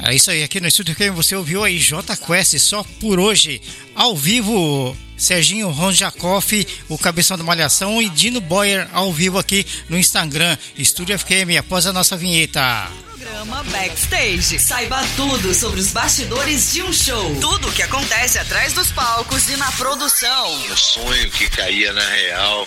[0.00, 3.60] É isso aí, aqui no estúdio que você ouviu aí J Quest só por hoje,
[3.94, 4.96] ao vivo.
[5.16, 11.16] Serginho Ronjakoff, o cabeção da Malhação, e Dino Boyer ao vivo aqui no Instagram, Estúdio
[11.16, 12.90] FQM, após a nossa vinheta.
[13.22, 14.58] Programa Backstage.
[14.58, 17.36] Saiba tudo sobre os bastidores de um show.
[17.40, 20.70] Tudo o que acontece atrás dos palcos e na produção.
[20.72, 22.66] O sonho que caía na real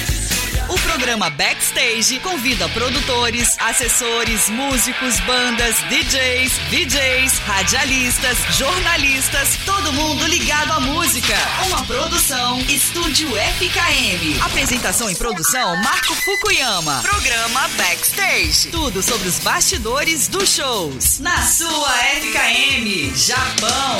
[0.71, 10.71] O programa Backstage convida produtores, assessores, músicos, bandas, DJs, DJs, radialistas, jornalistas, todo mundo ligado
[10.71, 11.35] à música.
[11.67, 14.41] Uma produção Estúdio FKM.
[14.45, 17.01] Apresentação e produção Marco Fukuyama.
[17.01, 18.69] Programa Backstage.
[18.69, 21.19] Tudo sobre os bastidores dos shows.
[21.19, 23.99] Na sua FKM, Japão.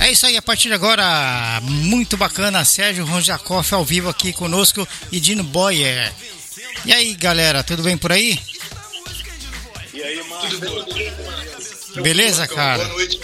[0.00, 4.86] É isso aí, a partir de agora, muito bacana, Sérgio Ronjakoff ao vivo aqui conosco
[5.10, 6.12] e Dino Boyer.
[6.84, 8.38] E aí, galera, tudo bem por aí?
[9.92, 10.48] E aí, Marco?
[10.48, 11.12] Tudo bem?
[12.02, 12.84] Beleza, cara?
[12.84, 13.20] Boa noite.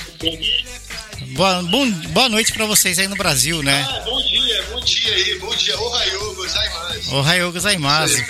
[1.35, 3.87] Boa, bom, boa noite pra vocês aí no Brasil, né?
[3.89, 5.79] Ah, bom dia, bom dia aí, bom dia.
[5.81, 7.15] Ohayou gozaimasu.
[7.15, 8.25] Ohayou gozaimasu.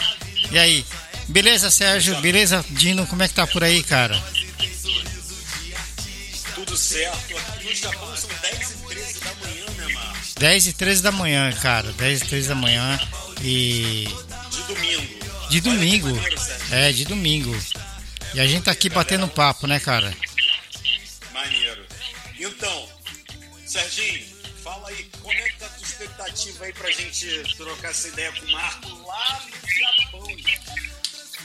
[0.51, 0.84] E aí,
[1.29, 2.20] beleza, Sérgio?
[2.20, 3.06] Beleza, Dino?
[3.06, 4.23] Como é que tá por aí, cara?
[6.75, 7.39] Tudo certo.
[7.39, 10.34] Aqui no Japão são 10 e 13 da manhã, né, Marcos?
[10.34, 11.92] 10 e 13 da manhã, cara.
[11.92, 13.00] 10 e 13 da manhã
[13.41, 14.08] e.
[14.50, 15.48] De domingo.
[15.50, 16.08] De domingo.
[16.72, 17.56] É, de domingo.
[18.34, 20.12] E a gente tá aqui batendo papo, né, cara?
[21.33, 21.86] Maneiro.
[22.40, 22.89] Então,
[23.64, 24.27] Serginho,
[24.64, 28.33] fala aí, como é que tá a tua expectativa aí pra gente trocar essa ideia
[28.33, 30.27] com o Marco lá no Japão?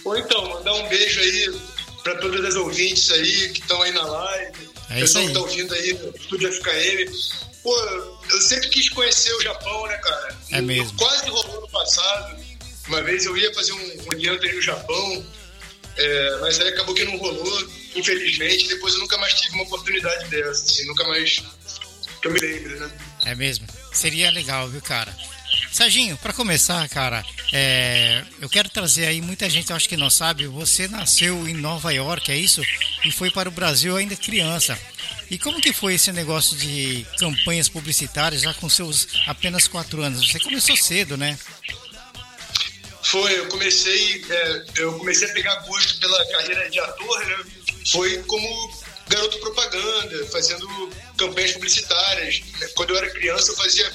[0.06, 1.62] Ou então, mandar um beijo aí
[2.04, 5.74] para todas as ouvintes aí que estão aí na live, é pessoal que tá ouvindo
[5.74, 7.12] aí Estúdio FKM.
[7.62, 7.76] Pô,
[8.32, 10.38] eu sempre quis conhecer o Japão, né, cara?
[10.52, 10.98] É mesmo.
[10.98, 12.40] Quase rolou no passado.
[12.88, 15.26] Uma vez eu ia fazer um, um aí no Japão,
[15.96, 18.68] é, mas aí acabou que não rolou, infelizmente.
[18.68, 21.44] Depois eu nunca mais tive uma oportunidade dessa, assim, nunca mais
[22.22, 22.92] que eu me lembre, né?
[23.26, 23.68] É mesmo.
[23.94, 25.16] Seria legal, viu, cara?
[25.72, 27.24] Serginho, para começar, cara,
[27.54, 31.92] é, eu quero trazer aí, muita gente acho que não sabe, você nasceu em Nova
[31.94, 32.62] York, é isso?
[33.06, 34.78] E foi para o Brasil ainda criança.
[35.30, 40.32] E como que foi esse negócio de campanhas publicitárias já com seus apenas quatro anos?
[40.32, 41.38] Você começou cedo, né?
[43.04, 47.38] Foi, eu comecei, é, eu comecei a pegar gosto pela carreira de ator, né?
[47.92, 50.68] Foi como garoto propaganda, fazendo
[51.18, 52.42] campanhas publicitárias.
[52.76, 53.92] Quando eu era criança, eu fazia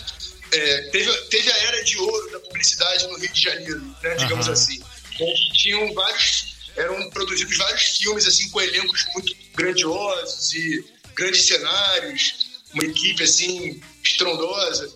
[0.55, 4.47] é, teve, teve a era de ouro da publicidade no Rio de Janeiro, né, digamos
[4.47, 4.53] uhum.
[4.53, 4.81] assim.
[5.21, 10.85] Onde tinham vários, eram produzidos vários filmes assim com elencos muito grandiosos e
[11.15, 14.93] grandes cenários, uma equipe assim estrondosa.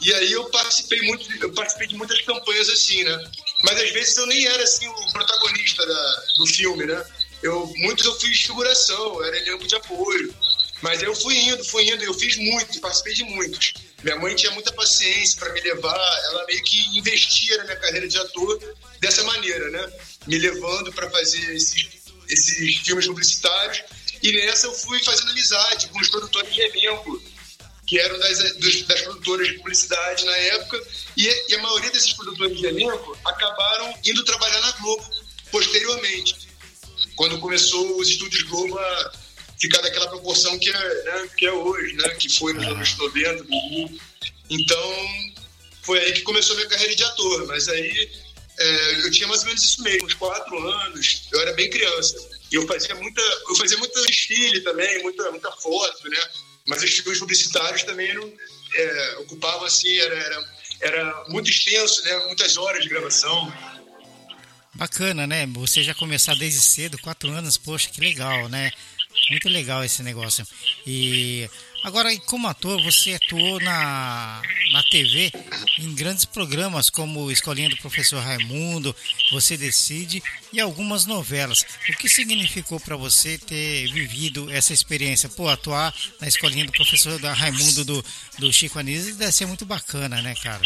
[0.00, 3.30] E aí eu participei muito, eu participei de muitas campanhas assim, né?
[3.62, 7.04] Mas às vezes eu nem era assim o protagonista da, do filme, né?
[7.42, 10.34] Eu muitos eu fiz figuração, era elenco de apoio.
[10.80, 13.72] Mas eu fui indo, fui indo, eu fiz muitos, participei de muitos.
[14.02, 18.08] Minha mãe tinha muita paciência para me levar, ela meio que investia na minha carreira
[18.08, 19.92] de ator dessa maneira, né?
[20.26, 21.88] Me levando para fazer esses,
[22.28, 23.82] esses filmes publicitários.
[24.22, 27.22] E nessa eu fui fazendo amizade com os produtores de elenco,
[27.86, 28.38] que eram das,
[28.86, 30.82] das produtoras de publicidade na época.
[31.16, 35.04] E, e a maioria desses produtores de elenco acabaram indo trabalhar na Globo
[35.50, 36.48] posteriormente,
[37.14, 39.12] quando começou os estúdios Globo a
[39.62, 43.46] ficar daquela proporção que é, né, que é hoje, né, que foi nos anos 90.
[44.50, 44.94] Então,
[45.82, 47.46] foi aí que começou a minha carreira de ator.
[47.46, 48.10] Mas aí
[48.58, 52.16] é, eu tinha mais ou menos isso mesmo, uns quatro anos, eu era bem criança.
[52.50, 56.18] E eu fazia muita, eu fazia muito desfile também, muita, muita foto, né?
[56.66, 58.32] Mas os filmes publicitários também eram,
[58.74, 62.16] é, ocupavam assim, era, era, era muito extenso, né?
[62.26, 63.52] Muitas horas de gravação.
[64.74, 65.46] Bacana, né?
[65.54, 68.72] Você já começar desde cedo, quatro anos, poxa, que legal, né?
[69.30, 70.46] Muito legal esse negócio.
[70.86, 71.48] E
[71.84, 74.42] agora, como ator, você atuou na,
[74.72, 75.32] na TV
[75.78, 78.94] em grandes programas como Escolinha do Professor Raimundo,
[79.30, 80.22] Você Decide
[80.52, 81.64] e algumas novelas.
[81.88, 85.28] O que significou para você ter vivido essa experiência?
[85.28, 88.04] Pô, atuar na Escolinha do Professor Raimundo do,
[88.38, 90.62] do Chico Anísio deve ser muito bacana, né, cara?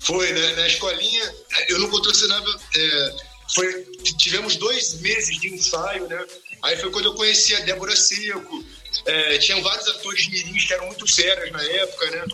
[0.00, 0.54] Foi, né?
[0.54, 1.34] Na escolinha,
[1.68, 2.60] eu não contracenava.
[2.76, 3.16] É,
[3.54, 3.84] foi,
[4.18, 6.24] tivemos dois meses de ensaio, né?
[6.62, 8.64] Aí foi quando eu conheci a Débora Seco.
[9.04, 12.24] É, tinham vários atores mirins que eram muito sérios na época, né?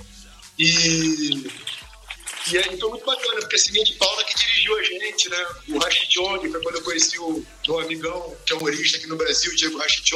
[0.58, 1.50] E,
[2.50, 5.46] e aí foi muito bacana, porque a Cimia Paula que dirigiu a gente, né?
[5.68, 9.50] O Rashid foi quando eu conheci o meu amigão, que é humorista aqui no Brasil,
[9.50, 10.10] o Diego Rashid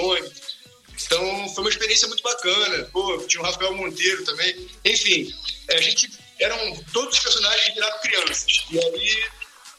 [1.04, 2.88] Então foi uma experiência muito bacana.
[2.92, 4.68] Pô, tinha o Rafael Monteiro também.
[4.84, 5.34] Enfim,
[5.70, 6.10] a gente
[6.40, 8.64] eram todos os personagens viraram crianças.
[8.70, 9.24] E aí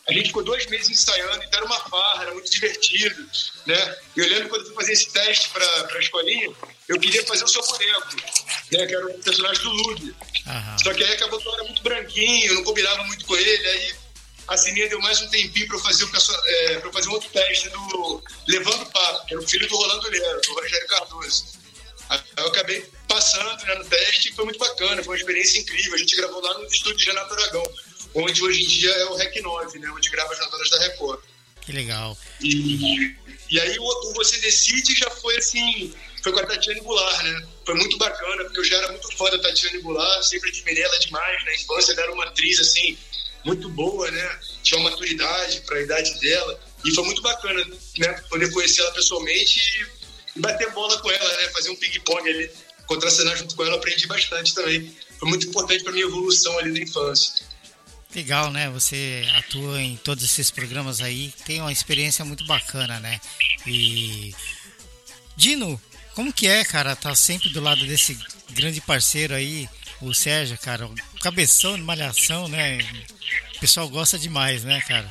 [0.09, 3.29] a gente ficou dois meses ensaiando, então era uma farra, era muito divertido,
[3.65, 3.97] né?
[4.15, 6.49] E eu lembro quando eu fui fazer esse teste para a escolinha,
[6.87, 8.15] eu queria fazer o seu boneco,
[8.71, 8.85] né?
[8.85, 10.15] Que era o personagem do Lube.
[10.45, 10.79] Uhum.
[10.81, 13.67] Só que aí acabou que eu era muito branquinho, eu não combinava muito com ele,
[13.67, 13.95] aí
[14.47, 16.11] a Sininha deu mais um tempinho para eu fazer o
[16.45, 20.09] é, pra fazer um outro teste do Levando Papo, que era o filho do Rolando
[20.09, 21.45] Lero, do Rogério Cardoso.
[22.09, 25.95] Aí eu acabei passando né, no teste e foi muito bacana, foi uma experiência incrível.
[25.95, 27.63] A gente gravou lá no estúdio de Renato Aragão
[28.23, 29.89] onde hoje em dia é o REC 9, né?
[29.91, 31.19] Onde grava as novelas da Record.
[31.61, 32.17] Que legal.
[32.41, 33.15] E,
[33.49, 35.93] e aí o, o, Você Decide já foi assim,
[36.23, 37.47] foi com a Tatiane Goulart, né?
[37.65, 40.99] Foi muito bacana, porque eu já era muito fã da Tatiane Goulart, sempre admirei ela
[40.99, 42.97] demais na infância, ela era uma atriz assim,
[43.43, 44.39] muito boa, né?
[44.63, 46.59] Tinha uma maturidade para a idade dela.
[46.85, 47.63] E foi muito bacana,
[47.97, 48.13] né?
[48.29, 49.59] Poder conhecer ela pessoalmente
[50.35, 51.49] e bater bola com ela, né?
[51.49, 52.51] Fazer um ping-pong ali,
[52.85, 54.95] contracenar junto com ela, aprendi bastante também.
[55.19, 57.46] Foi muito importante para minha evolução ali na infância.
[58.15, 58.69] Legal, né?
[58.69, 63.19] Você atua em todos esses programas aí, tem uma experiência muito bacana, né?
[63.65, 64.33] E
[65.35, 65.79] Dino,
[66.15, 68.17] como que é, cara, tá sempre do lado desse
[68.49, 69.69] grande parceiro aí,
[70.01, 70.89] o Sérgio, cara,
[71.21, 72.79] cabeção de malhação, né?
[73.55, 75.09] O pessoal gosta demais, né, cara?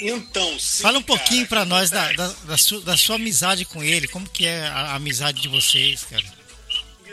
[0.00, 3.82] Então, sim, Fala um pouquinho para nós da, da, da, sua, da sua amizade com
[3.82, 6.24] ele, como que é a, a amizade de vocês, cara?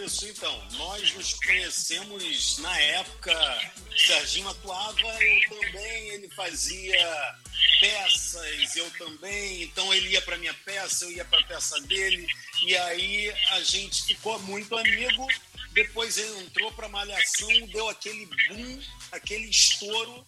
[0.09, 7.37] Isso, então, nós nos conhecemos na época, Serginho atuava, eu também, ele fazia
[7.79, 12.25] peças, eu também, então ele ia para minha peça, eu ia para a peça dele,
[12.63, 15.27] e aí a gente ficou muito amigo.
[15.73, 20.27] Depois ele entrou para Malhação, deu aquele boom, aquele estouro,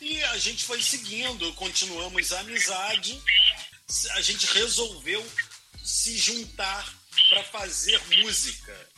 [0.00, 3.22] e a gente foi seguindo, continuamos a amizade.
[4.12, 5.22] A gente resolveu
[5.84, 8.91] se juntar para fazer música.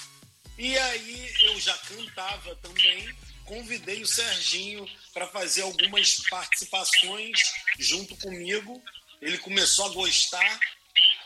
[0.57, 3.13] E aí eu já cantava também,
[3.45, 7.39] convidei o Serginho para fazer algumas participações
[7.79, 8.83] junto comigo.
[9.21, 10.61] Ele começou a gostar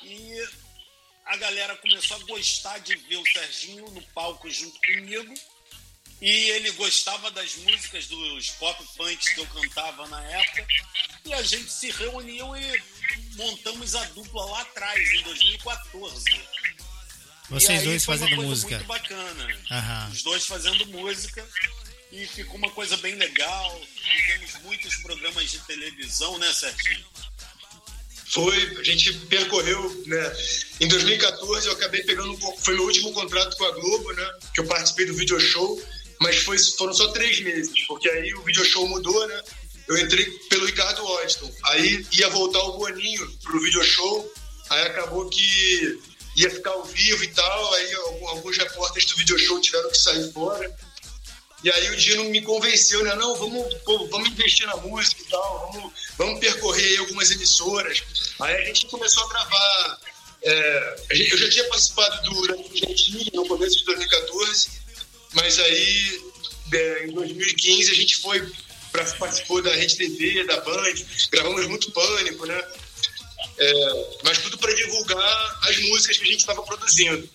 [0.02, 0.48] e
[1.26, 5.34] a galera começou a gostar de ver o Serginho no palco junto comigo.
[6.20, 10.66] E ele gostava das músicas dos pop punks que eu cantava na época.
[11.24, 12.82] E a gente se reuniu e
[13.36, 16.24] montamos a dupla lá atrás, em 2014.
[17.50, 18.76] Vocês dois fazendo música.
[18.76, 20.08] Muito bacana.
[20.12, 21.46] Os dois fazendo música
[22.12, 23.80] e ficou uma coisa bem legal.
[23.94, 27.06] Fizemos muitos programas de televisão, né, Serginho?
[28.30, 30.36] Foi, a gente percorreu, né?
[30.80, 34.30] Em 2014 eu acabei pegando um pouco, foi meu último contrato com a Globo, né?
[34.52, 35.82] Que eu participei do video show,
[36.20, 39.42] mas foi, foram só três meses, porque aí o video show mudou, né?
[39.88, 44.30] Eu entrei pelo Ricardo Washington, aí ia voltar o Boninho pro video show,
[44.68, 45.98] aí acabou que
[46.38, 47.74] ia ficar ao vivo e tal.
[47.74, 50.74] Aí alguns repórteres do video show tiveram que sair fora.
[51.62, 53.14] E aí o Dino me convenceu, né?
[53.16, 58.04] Não, vamos, pô, vamos investir na música e tal, vamos, vamos percorrer algumas emissoras.
[58.40, 60.00] Aí a gente começou a gravar.
[60.40, 64.68] É, eu já tinha participado do Gentili no começo de 2014,
[65.32, 66.22] mas aí
[66.72, 68.48] é, em 2015 a gente foi
[68.92, 70.94] para participou da Rede TV, da Band,
[71.32, 72.64] gravamos muito Pânico, né?
[73.60, 77.28] É, mas tudo para divulgar as músicas que a gente estava produzindo.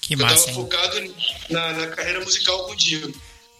[0.00, 0.34] Que massa.
[0.34, 1.14] Eu estava focado
[1.50, 3.12] na, na, carreira musical com o Dino.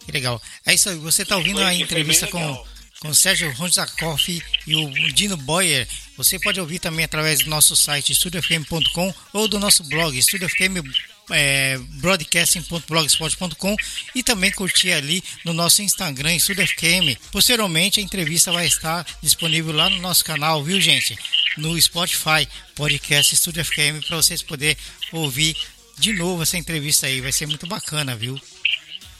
[0.05, 0.41] Que legal.
[0.65, 0.95] É isso aí.
[0.97, 2.65] Você está ouvindo foi, a entrevista com,
[2.99, 5.87] com o Sérgio Ronzakoff e o Dino Boyer.
[6.17, 11.77] Você pode ouvir também através do nosso site estudiofm.com ou do nosso blog estudiofm.com é,
[11.77, 13.75] broadcasting.blogspot.com
[14.13, 17.17] e também curtir ali no nosso Instagram, SudFM.
[17.31, 21.17] Posteriormente, a entrevista vai estar disponível lá no nosso canal, viu, gente?
[21.57, 24.75] No Spotify, podcast Studio FM, para vocês poderem
[25.13, 25.55] ouvir
[25.97, 27.21] de novo essa entrevista aí.
[27.21, 28.39] Vai ser muito bacana, viu?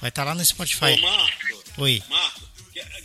[0.02, 0.94] Vai estar lá no Spotify.
[0.94, 2.04] Ô, Marco, Oi.
[2.10, 2.42] Marco,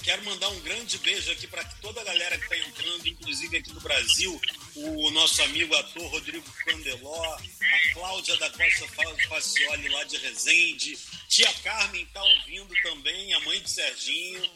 [0.02, 3.72] quero mandar um grande beijo aqui para toda a galera que está entrando, inclusive aqui
[3.72, 4.40] do Brasil,
[4.74, 8.86] o nosso amigo ator Rodrigo Candeló, a Cláudia da Costa
[9.28, 14.50] Facioli lá de Resende, tia Carmen está ouvindo também, a mãe de Serginho,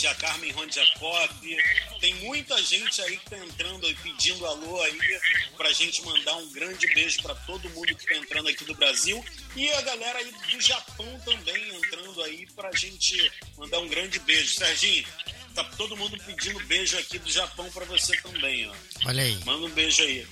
[0.00, 1.30] tia Carmen Rondjakov.
[2.00, 4.98] Tem muita gente aí que tá entrando e pedindo alô aí
[5.58, 9.22] pra gente mandar um grande beijo para todo mundo que tá entrando aqui do Brasil
[9.54, 14.54] e a galera aí do Japão também entrando aí pra gente mandar um grande beijo.
[14.54, 15.06] Serginho,
[15.54, 18.74] tá todo mundo pedindo beijo aqui do Japão para você também, ó.
[19.04, 19.38] Olha aí.
[19.44, 20.26] Manda um beijo aí.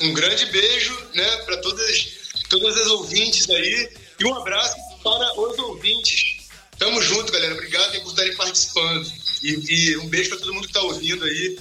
[0.00, 5.58] Um grande beijo, né, para todas todas as ouvintes aí e um abraço para os
[5.58, 6.33] ouvintes
[6.84, 7.54] Tamo junto, galera.
[7.54, 9.10] Obrigado por estarem participando.
[9.42, 11.58] E, e um beijo para todo mundo que tá ouvindo aí.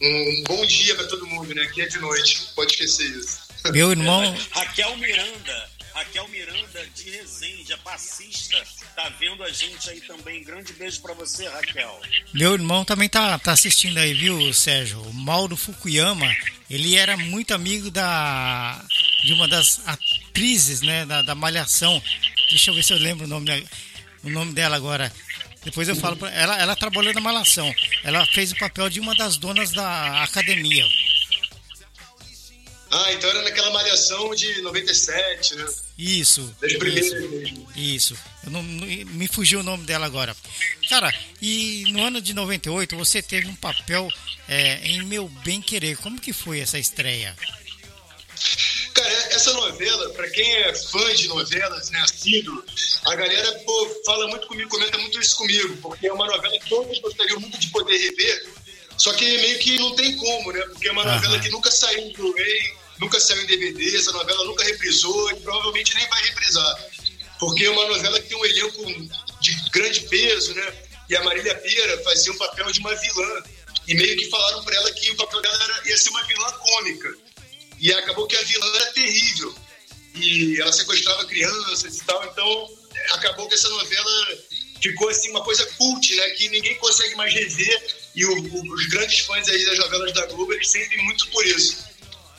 [0.00, 1.62] Um bom dia para todo mundo, né?
[1.62, 2.50] Aqui é de noite.
[2.54, 3.40] Pode esquecer isso.
[3.72, 4.32] Meu irmão.
[4.52, 5.70] Raquel Miranda.
[5.92, 8.56] Raquel Miranda de Resende, a passista,
[8.94, 10.44] tá vendo a gente aí também.
[10.44, 12.00] Grande beijo para você, Raquel.
[12.32, 15.02] Meu irmão também tá, tá assistindo aí, viu, Sérgio?
[15.02, 16.32] O Mauro Fukuyama,
[16.70, 18.80] ele era muito amigo da
[19.24, 22.00] de uma das atrizes, né, da, da Malhação.
[22.50, 23.50] Deixa eu ver se eu lembro o nome
[24.28, 25.12] o nome dela agora.
[25.64, 26.56] Depois eu falo pra ela.
[26.58, 27.74] Ela trabalhou na Malação.
[28.04, 30.86] Ela fez o papel de uma das donas da academia.
[32.90, 35.66] Ah, então era naquela malhação de 97, né?
[35.98, 36.54] Isso.
[36.60, 37.68] Das primeiras mesmo.
[37.76, 38.16] Isso.
[38.44, 40.34] Eu não, me fugiu o nome dela agora.
[40.88, 44.08] Cara, e no ano de 98 você teve um papel
[44.48, 45.98] é, em Meu Bem Querer.
[45.98, 47.36] Como que foi essa estreia?
[48.98, 52.64] Cara, essa novela, para quem é fã de novelas, né, assíduo,
[53.04, 56.68] a galera pô, fala muito comigo, comenta muito isso comigo, porque é uma novela que
[56.68, 58.48] todos gostariam muito de poder rever,
[58.96, 60.60] só que meio que não tem como, né?
[60.72, 64.44] Porque é uma novela que nunca saiu em Blu-ray, nunca saiu em DVD, essa novela
[64.44, 66.84] nunca reprisou e provavelmente nem vai reprisar.
[67.38, 68.84] Porque é uma novela que tem um elenco
[69.40, 70.74] de grande peso, né?
[71.08, 73.42] E a Marília Pera fazia um papel de uma vilã.
[73.86, 76.50] E meio que falaram para ela que o papel dela era, ia ser uma vilã
[76.50, 77.27] cômica.
[77.80, 79.54] E acabou que a vilã era terrível.
[80.14, 82.24] E ela sequestrava crianças e tal.
[82.24, 82.68] Então,
[83.12, 84.38] acabou que essa novela
[84.82, 86.30] ficou assim uma coisa cult, né?
[86.30, 87.96] Que ninguém consegue mais rever.
[88.14, 91.46] E o, o, os grandes fãs aí das novelas da Globo, eles sentem muito por
[91.46, 91.84] isso.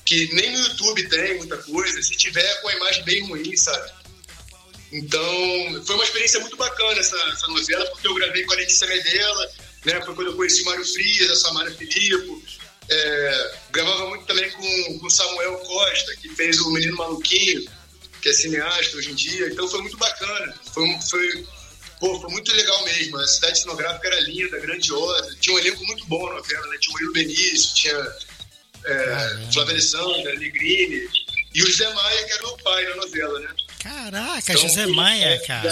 [0.05, 2.01] Que nem no YouTube tem muita coisa.
[2.01, 3.91] Se tiver, com a imagem bem ruim, sabe?
[4.91, 8.87] Então, foi uma experiência muito bacana essa, essa novela, porque eu gravei com a Letícia
[8.87, 9.51] Medela,
[9.85, 10.01] né?
[10.01, 12.38] Foi quando eu conheci o Mário Frias, a Samara Filipe,
[12.89, 17.69] é, gravava muito também com o Samuel Costa, que fez o Menino Maluquinho,
[18.21, 19.47] que é cineasta hoje em dia.
[19.47, 20.53] Então foi muito bacana.
[20.73, 21.47] Foi, foi,
[21.99, 23.17] pô, foi muito legal mesmo.
[23.17, 25.35] A cidade cenográfica era linda, grandiosa.
[25.39, 26.77] Tinha um elenco muito bom na novela, né?
[26.79, 28.15] Tinha o Murilo Benício, tinha
[28.85, 31.07] é, Flávia Alessandra, Negrini.
[31.53, 33.49] E o José Maia, que era meu pai na novela, né?
[33.79, 35.71] Caraca, então, José Maia, cara.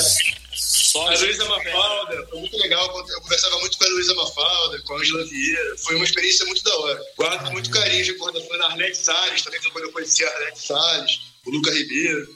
[0.68, 2.86] Só a Luísa Mafalda, foi muito legal.
[3.10, 5.78] Eu conversava muito com a Luísa Mafalda, com a Angela Vieira.
[5.78, 7.02] Foi uma experiência muito da hora.
[7.16, 10.30] Guardo com muito carinho de recordações da Arlete Salles, também foi quando eu conheci a
[10.30, 12.36] Arlete Salles, o Luca Ribeiro.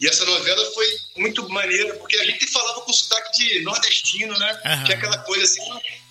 [0.00, 4.52] E essa novela foi muito maneira, porque a gente falava com sotaque de nordestino, né?
[4.66, 4.84] Uhum.
[4.84, 5.62] Que é aquela coisa assim,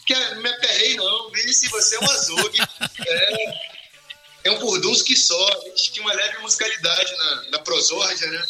[0.05, 2.59] que é, me aperrei não, vê se você é um azougue.
[3.07, 3.59] é,
[4.45, 5.47] é um furdunço que só.
[5.47, 8.45] A gente tinha uma leve musicalidade na, na prosórdia, né?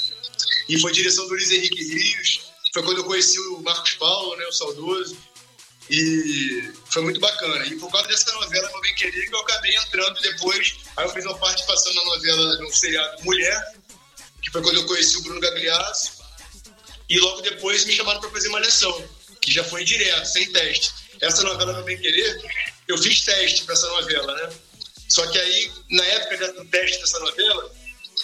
[0.68, 2.53] E foi direção do Luiz Henrique Rios.
[2.74, 5.16] Foi quando eu conheci o Marcos Paulo, né, o saudoso.
[5.90, 7.66] E foi muito bacana.
[7.68, 10.76] E por causa dessa novela Meu Bem Querer, que eu acabei entrando depois.
[10.98, 13.76] Aí eu fiz uma participação na novela, no seriado Mulher,
[14.42, 16.24] que foi quando eu conheci o Bruno Gagliasso.
[17.10, 20.92] E logo depois me chamaram para fazer uma lição, que já foi direto, sem teste.
[21.22, 22.42] Essa novela Meu Bem Querer,
[22.88, 24.56] eu fiz teste para essa novela, né?
[25.10, 27.72] Só que aí, na época do teste dessa novela,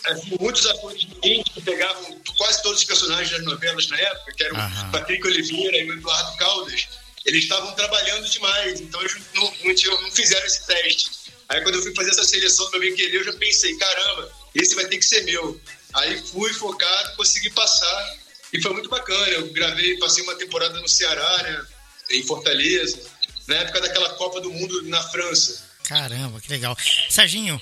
[0.06, 4.56] assim, muitos atores que pegavam quase todos os personagens das novelas na época, que eram
[4.58, 4.92] uhum.
[4.92, 6.88] Patrick Oliveira e o Eduardo Caldas,
[7.26, 11.12] eles estavam trabalhando demais, então eles não, não, tinham, não fizeram esse teste.
[11.50, 14.32] Aí quando eu fui fazer essa seleção do meu bem querer, eu já pensei, caramba,
[14.56, 15.60] esse vai ter que ser meu.
[15.94, 18.18] Aí fui focado, consegui passar
[18.54, 19.28] e foi muito bacana.
[19.30, 21.66] Eu gravei, passei uma temporada no Ceará, né,
[22.12, 23.00] em Fortaleza,
[23.48, 25.68] na época daquela Copa do Mundo na França.
[25.84, 26.78] Caramba, que legal.
[27.10, 27.60] Serginho,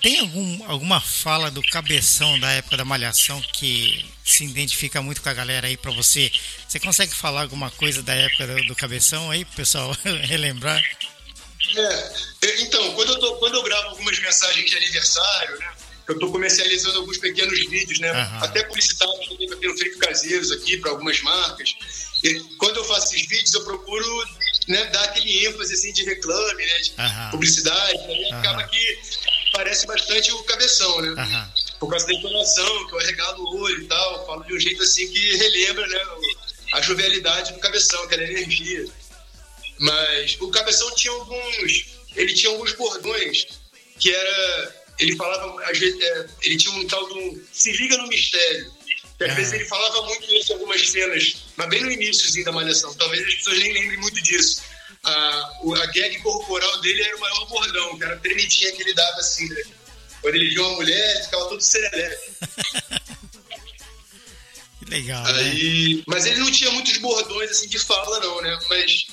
[0.00, 5.28] tem algum, alguma fala do cabeção da época da Malhação que se identifica muito com
[5.28, 6.30] a galera aí para você?
[6.68, 10.82] Você consegue falar alguma coisa da época do, do cabeção aí, pessoal relembrar?
[11.76, 15.72] É, então, quando eu, tô, quando eu gravo algumas mensagens de aniversário, né?
[16.06, 18.10] Eu estou comercializando alguns pequenos vídeos, né?
[18.10, 18.38] Uhum.
[18.42, 21.74] Até publicitários também eu tenho feito caseiros aqui para algumas marcas.
[22.24, 24.24] E quando eu faço esses vídeos, eu procuro
[24.68, 27.30] né, dar aquele ênfase assim, de reclame, né, de uhum.
[27.32, 27.98] publicidade.
[27.98, 28.14] Né?
[28.14, 28.38] Uhum.
[28.38, 28.98] Acaba que
[29.52, 31.08] parece bastante o cabeção, né?
[31.10, 31.48] Uhum.
[31.80, 34.82] Por causa da entonação, que eu arregalo o olho e tal, falo de um jeito
[34.82, 36.00] assim que relembra, né?
[36.72, 38.84] A jovialidade do cabeção, aquela energia.
[39.78, 41.98] Mas o cabeção tinha alguns.
[42.16, 43.46] Ele tinha alguns bordões
[43.98, 44.74] que era.
[44.98, 47.42] Ele falava, às vezes, é, ele tinha um tal de um.
[47.52, 48.72] Se liga no mistério.
[49.20, 52.52] E às vezes ele falava muito isso em algumas cenas, mas bem no iníciozinho da
[52.52, 52.94] Malhação.
[52.94, 54.62] Talvez as pessoas nem lembrem muito disso.
[55.08, 58.94] A, a gag corporal dele era o maior bordão, que era a tremidinha que ele
[58.94, 59.62] dava assim, né?
[60.20, 62.30] Quando ele via uma mulher, ele ficava todo serelepe.
[64.78, 65.40] Que legal, né?
[65.40, 68.56] Aí, mas ele não tinha muitos bordões assim de fala, não, né?
[68.68, 69.08] Mas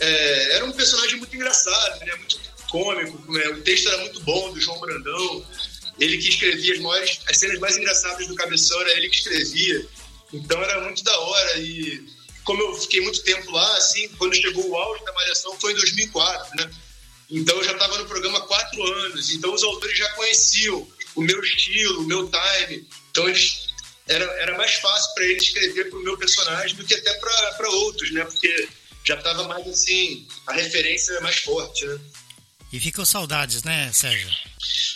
[0.00, 2.14] é, era um personagem muito engraçado, né?
[2.16, 2.40] Muito
[2.70, 3.48] cômico, né?
[3.48, 5.46] o texto era muito bom do João Brandão.
[5.98, 9.86] Ele que escrevia as maiores, as cenas mais engraçadas do Cabeção era ele que escrevia.
[10.32, 12.04] Então era muito da hora e
[12.46, 15.76] como eu fiquei muito tempo lá, assim, quando chegou o auge da Malhação foi em
[15.76, 16.70] 2004, né?
[17.28, 21.20] Então eu já estava no programa há quatro anos, então os autores já conheciam o
[21.20, 22.88] meu estilo, o meu time.
[23.10, 23.66] Então eles,
[24.06, 27.68] era, era mais fácil para eles escrever para o meu personagem do que até para
[27.70, 28.24] outros, né?
[28.24, 28.68] Porque
[29.04, 31.98] já estava mais assim, a referência mais forte, né?
[32.72, 34.28] E ficou saudades, né, Sérgio?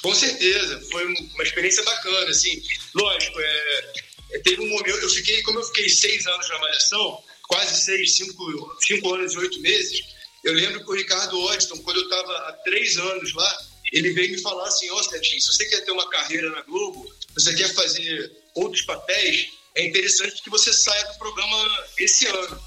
[0.02, 2.62] Com certeza, foi um- uma experiência bacana, assim.
[2.94, 3.92] Lógico, é,
[4.32, 8.16] é, teve um momento, eu fiquei, como eu fiquei seis anos na Malhação, quase seis,
[8.16, 10.00] cinco, cinco anos e oito meses,
[10.44, 13.58] eu lembro que o Ricardo Odson, quando eu estava há três anos lá,
[13.92, 17.12] ele veio me falar assim, ó, Serginho, se você quer ter uma carreira na Globo,
[17.34, 22.62] você quer fazer outros papéis, é interessante que você saia do programa esse ano.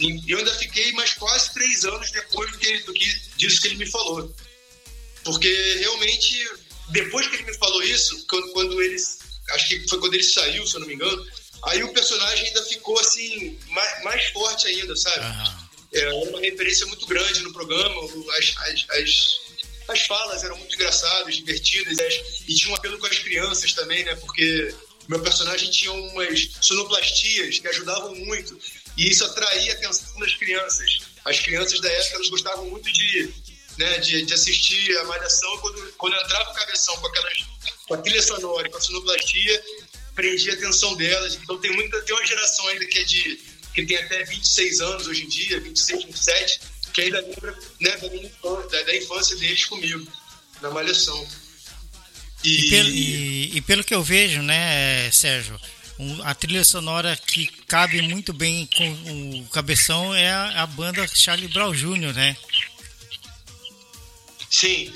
[0.00, 3.04] E eu ainda fiquei mais quase três anos depois do que, do que
[3.36, 4.34] disso que ele me falou.
[5.22, 6.48] Porque realmente,
[6.90, 8.96] depois que ele me falou isso, quando, quando ele.
[9.50, 11.24] Acho que foi quando ele saiu, se eu não me engano,
[11.62, 15.20] aí o personagem ainda ficou assim, mais, mais forte ainda, sabe?
[15.20, 15.64] Aham.
[15.92, 17.94] Era uma referência muito grande no programa,
[18.36, 19.40] as, as, as,
[19.88, 24.02] as falas eram muito engraçadas, divertidas, as- e tinha um apelo com as crianças também,
[24.04, 24.14] né?
[24.16, 24.74] Porque
[25.08, 28.58] meu personagem tinha umas sonoplastias que ajudavam muito,
[28.96, 30.98] e isso atraía a atenção das crianças.
[31.24, 33.30] As crianças da época elas gostavam muito de,
[33.78, 37.38] né, de, de assistir a Malhação, quando, quando entrava o cabeção com, aquelas,
[37.86, 39.64] com a trilha sonora, com a sonoplastia,
[40.14, 41.34] prendia a atenção delas.
[41.42, 43.40] Então tem muita, tem uma geração ainda que é de
[43.74, 46.60] que tem até 26 anos hoje em dia, 26, 27,
[46.92, 50.06] que ainda lembra né, da, infância, da, da infância deles comigo,
[50.62, 51.26] na Malhação.
[52.44, 55.58] E pelo, e- e pelo que eu vejo, né, Sérgio,
[55.98, 61.04] um- a trilha sonora que cabe muito bem com o Cabeção é a, a banda
[61.08, 62.36] Charlie Brown Jr., né?
[64.50, 64.92] Sim.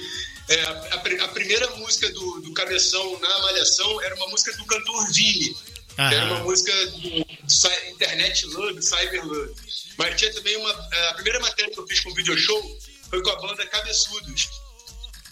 [0.49, 4.57] É, a, a pri- a primeira música do, do Cabeção na Malhação era uma música
[4.57, 5.57] do cantor Vini.
[5.99, 6.12] Aham.
[6.14, 9.55] Era uma música do Cy- Internet Love, Cyber Love.
[9.99, 10.70] Mas tinha também uma.
[11.11, 12.79] A primeira matéria que eu fiz com o video show
[13.11, 14.49] foi com a banda Cabeçudos.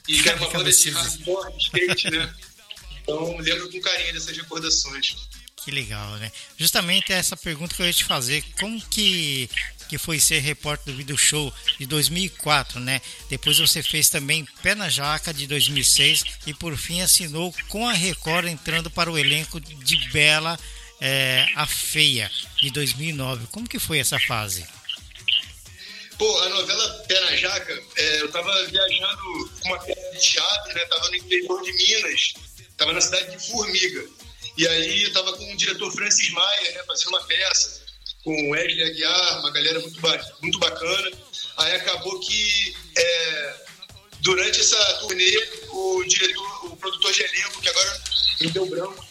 [0.08, 2.34] E que era uma banda de hardcore, skate, né?
[3.02, 5.16] Então lembro com carinho dessas recordações.
[5.64, 6.30] Que legal, né?
[6.56, 9.48] Justamente essa pergunta que eu ia te fazer, como que,
[9.88, 13.00] que foi ser repórter do Video Show de 2004, né?
[13.28, 17.92] Depois você fez também Pé na Jaca de 2006 e por fim assinou com a
[17.92, 20.58] Record entrando para o elenco de Bela
[21.00, 23.46] é, a Feia de 2009.
[23.48, 24.66] Como que foi essa fase?
[26.18, 30.74] Pô, a novela Pé na Jaca, é, eu tava viajando com uma peça de teatro,
[30.74, 30.84] né?
[30.86, 32.34] Tava no interior de Minas,
[32.76, 34.06] tava na cidade de Formiga.
[34.56, 36.82] E aí eu tava com o diretor Francis Maia, né?
[36.86, 37.85] Fazendo uma peça
[38.26, 40.00] com o Wesley Aguiar, uma galera muito,
[40.42, 41.12] muito bacana.
[41.58, 43.54] Aí acabou que é,
[44.18, 48.02] durante essa turnê, o diretor, o produtor de elenco, que agora
[48.40, 49.06] me deu branco,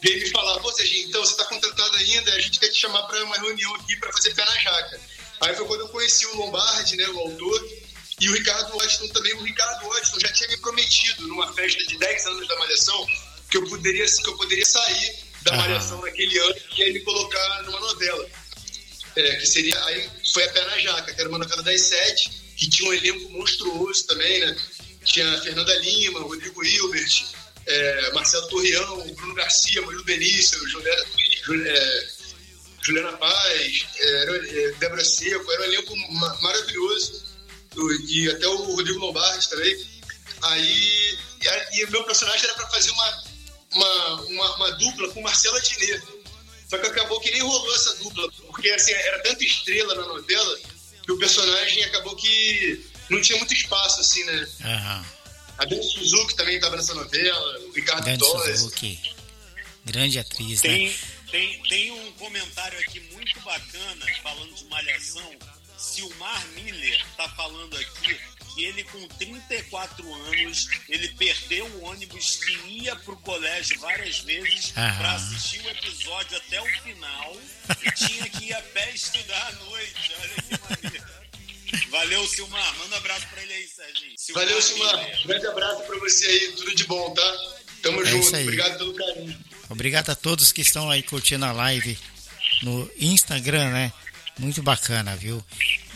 [0.00, 3.02] veio me falar, pô, Serginho, então você tá contratado ainda, a gente quer te chamar
[3.08, 5.00] para uma reunião aqui para fazer pé na jaca.
[5.40, 7.68] Aí foi quando eu conheci o Lombardi, né, o autor,
[8.20, 9.34] e o Ricardo Washington também.
[9.34, 13.06] O Ricardo Washington já tinha me prometido numa festa de 10 anos da Malhação
[13.50, 15.56] que eu poderia, que eu poderia sair da Ah.
[15.56, 18.28] Malhação naquele ano e aí me colocar numa novela.
[19.16, 22.30] É, que seria, aí foi a Pé na Jaca, que era uma novela das sete,
[22.56, 24.56] que tinha um elenco monstruoso também, né?
[25.04, 27.24] Tinha a Fernanda Lima, Rodrigo Hilbert,
[27.66, 31.02] é, Marcelo Torreão, Bruno Garcia, Murilo Benício, Juliana,
[31.44, 32.08] Ju- é,
[32.82, 37.24] Juliana Paz, é, é, Débora Seco, era um elenco ma- maravilhoso,
[38.08, 39.86] e até o Rodrigo Lombardi também.
[40.42, 41.18] Aí,
[41.72, 43.24] e, o meu personagem era para fazer uma,
[43.72, 46.00] uma, uma, uma dupla com Marcela Diné.
[46.70, 50.58] Só que acabou que nem rolou essa dupla, porque assim, era tanta estrela na novela
[51.02, 54.48] que o personagem acabou que não tinha muito espaço, assim, né?
[54.64, 55.04] Aham.
[55.58, 58.60] A Dani Suzuki também estava nessa novela, o Ricardo Grande Torres.
[58.60, 59.00] Suzuki.
[59.84, 60.70] Grande atriz, né?
[60.70, 60.96] Tem,
[61.28, 65.36] tem, tem um comentário aqui muito bacana falando de malhação.
[65.76, 68.16] Silmar Miller tá falando aqui
[68.54, 74.70] que ele com 34 anos, ele perdeu o ônibus que ia pro colégio várias vezes
[74.72, 77.36] para assistir o episódio até o final
[77.84, 80.12] e tinha que ir a pé estudar à noite.
[80.20, 81.20] Olha que maneiro.
[81.90, 82.78] Valeu, Silmar.
[82.78, 84.14] Manda um abraço pra ele aí, Serginho.
[84.34, 85.22] Valeu, Silmar.
[85.24, 87.36] Grande abraço pra você aí, tudo de bom, tá?
[87.82, 88.42] Tamo É junto, isso aí.
[88.44, 89.44] obrigado pelo carinho.
[89.68, 91.96] Obrigado a todos que estão aí curtindo a live
[92.62, 93.92] no Instagram, né?
[94.38, 95.44] Muito bacana, viu?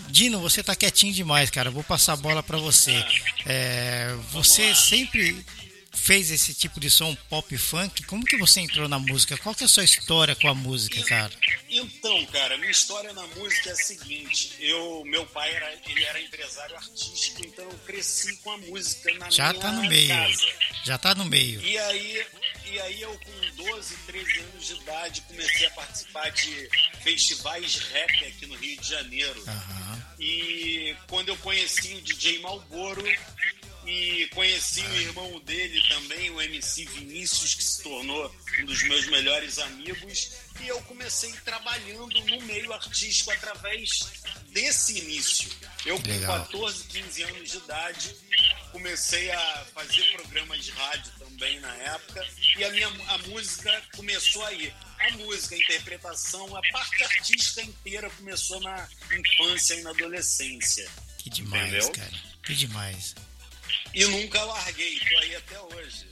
[0.09, 1.71] Dino, você tá quietinho demais, cara.
[1.71, 3.05] Vou passar a bola para você.
[3.47, 5.45] É, você sempre
[5.93, 8.03] fez esse tipo de som pop funk?
[8.05, 9.37] Como que você entrou na música?
[9.39, 11.33] Qual que é a sua história com a música, cara?
[11.71, 16.21] Então, cara, minha história na música é a seguinte: eu, meu pai era, ele era
[16.21, 20.09] empresário artístico, então eu cresci com a música na Já minha tá no meio.
[20.09, 20.47] casa.
[20.85, 21.61] Já tá no meio.
[21.63, 22.27] E aí,
[22.71, 26.69] e aí eu com 12, 13 anos de idade comecei a participar de
[27.03, 29.43] festivais rap aqui no Rio de Janeiro.
[29.47, 29.84] Aham.
[30.27, 33.05] E quando eu conheci o DJ Malboro
[33.87, 39.07] e conheci o irmão dele também, o MC Vinícius, que se tornou um dos meus
[39.09, 43.91] melhores amigos, e eu comecei trabalhando no meio artístico através
[44.51, 45.51] desse início.
[45.85, 46.41] Eu com Legal.
[46.45, 48.17] 14, 15 anos de idade
[48.73, 52.27] comecei a fazer programas de rádio também na época
[52.59, 54.75] e a minha a música começou aí.
[54.99, 60.89] A música, a interpretação, a parte artística inteira começou na infância e na adolescência.
[61.19, 61.93] Que demais, Entendeu?
[61.93, 62.23] cara.
[62.45, 63.15] Que demais.
[63.93, 66.07] E nunca larguei, tô aí até hoje.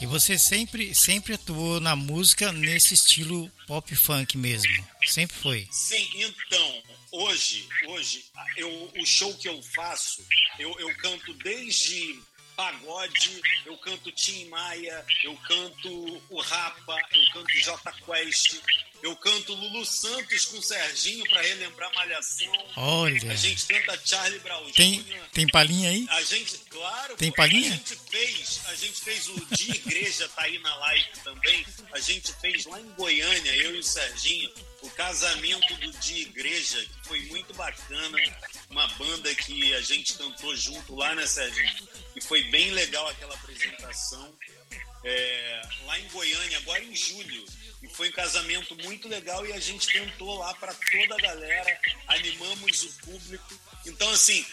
[0.00, 4.86] E você sempre, sempre atuou na música nesse estilo pop funk mesmo.
[5.06, 5.68] Sempre foi.
[5.70, 6.82] Sim, então,
[7.12, 8.24] hoje, hoje,
[8.56, 10.22] eu, o show que eu faço,
[10.58, 12.20] eu, eu canto desde
[12.54, 18.60] pagode, eu canto Tim Maia, eu canto o Rapa, eu canto J Quest,
[19.02, 22.52] eu canto Lulu Santos com Serginho para relembrar Malhação.
[22.76, 23.32] Olha.
[23.32, 26.06] A gente canta Charlie Brown Tem, tem palhinha aí?
[26.10, 27.72] A gente, claro, Tem palhinha?
[27.72, 31.66] A gente fez, a gente fez o de igreja, tá aí na live também.
[31.92, 34.50] A gente fez lá em Goiânia, eu e o Serginho,
[34.82, 38.18] o casamento do de igreja, que foi muito bacana.
[38.70, 41.88] Uma banda que a gente cantou junto lá, né, Serginho?
[42.14, 44.34] E foi bem legal aquela apresentação.
[45.08, 47.44] É, lá em Goiânia, agora em julho.
[47.82, 51.80] E foi um casamento muito legal e a gente cantou lá para toda a galera,
[52.08, 53.60] animamos o público.
[53.84, 54.44] Então, assim,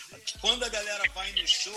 [0.41, 1.75] quando a galera vai no show,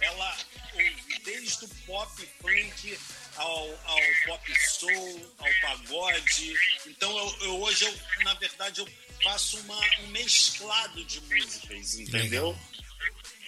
[0.00, 0.36] ela
[0.74, 2.98] ouve desde o pop funk
[3.36, 6.54] ao, ao pop soul, ao pagode.
[6.86, 8.88] Então, eu, eu- hoje, eu, na verdade, eu
[9.22, 12.48] faço uma, um mesclado de músicas, entendeu?
[12.50, 12.70] Legal.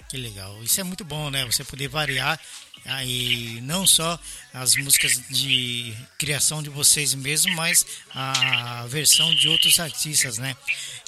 [0.09, 0.63] Que legal.
[0.63, 1.45] Isso é muito bom, né?
[1.47, 2.39] Você poder variar
[2.85, 4.19] aí não só
[4.53, 10.57] as músicas de criação de vocês mesmos, mas a versão de outros artistas, né?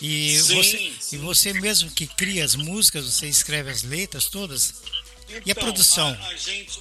[0.00, 1.16] E Sim, você, sim.
[1.16, 4.82] e você mesmo que cria as músicas, você escreve as letras todas?
[5.28, 6.08] E a Então, produção?
[6.08, 6.80] A, a gente,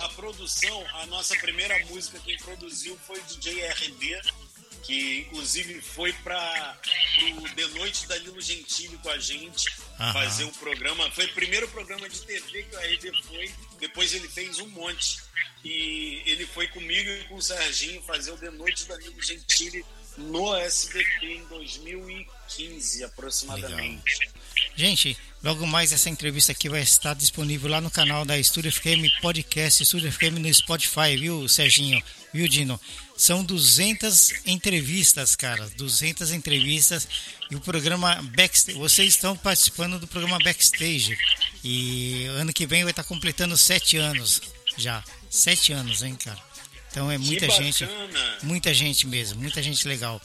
[0.00, 4.20] a produção, a nossa primeira música quem produziu foi o DJ RD,
[4.84, 6.78] que inclusive foi para
[7.38, 10.12] o The Noite da Lilo Gentili com a gente Aham.
[10.12, 11.10] fazer o programa.
[11.10, 13.50] Foi o primeiro programa de TV que o RD foi.
[13.80, 15.18] Depois ele fez um monte.
[15.64, 19.84] E ele foi comigo e com o Serginho fazer o The Noite da Lilo Gentili
[20.18, 24.18] no SBT em 2015 aproximadamente.
[24.76, 29.08] Gente, logo mais essa entrevista aqui vai estar disponível lá no canal da Estúdio FM
[29.22, 32.02] Podcast, Estúdio FM no Spotify, viu, Serginho?
[32.34, 32.80] Viu, Dino?
[33.16, 37.06] São 200 entrevistas, cara, 200 entrevistas
[37.48, 41.16] e o programa Backstage, vocês estão participando do programa Backstage
[41.62, 44.42] e ano que vem vai estar completando sete anos
[44.76, 46.42] já, sete anos, hein, cara?
[46.90, 47.88] Então é muita gente,
[48.42, 50.20] muita gente mesmo, muita gente legal,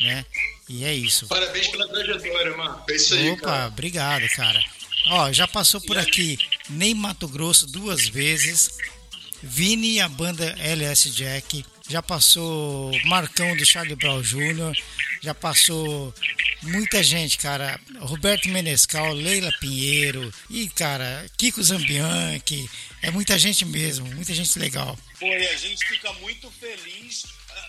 [0.00, 0.24] né?
[0.70, 1.26] E é isso.
[1.26, 2.90] Parabéns pela trajetória, Marco.
[2.90, 3.66] É isso aí, Opa, cara.
[3.66, 4.64] obrigado, cara.
[5.08, 6.38] Ó, já passou por aqui
[6.70, 8.70] Ney Mato Grosso duas vezes,
[9.46, 14.76] Vini e a banda LS Jack, já passou Marcão do Charlie Brown Jr.,
[15.22, 16.12] já passou
[16.62, 17.80] muita gente, cara.
[18.00, 22.68] Roberto Menescal, Leila Pinheiro e, cara, Kiko Zambianchi.
[23.02, 24.98] É muita gente mesmo, muita gente legal.
[25.18, 27.68] Pô, e a gente fica muito feliz ah,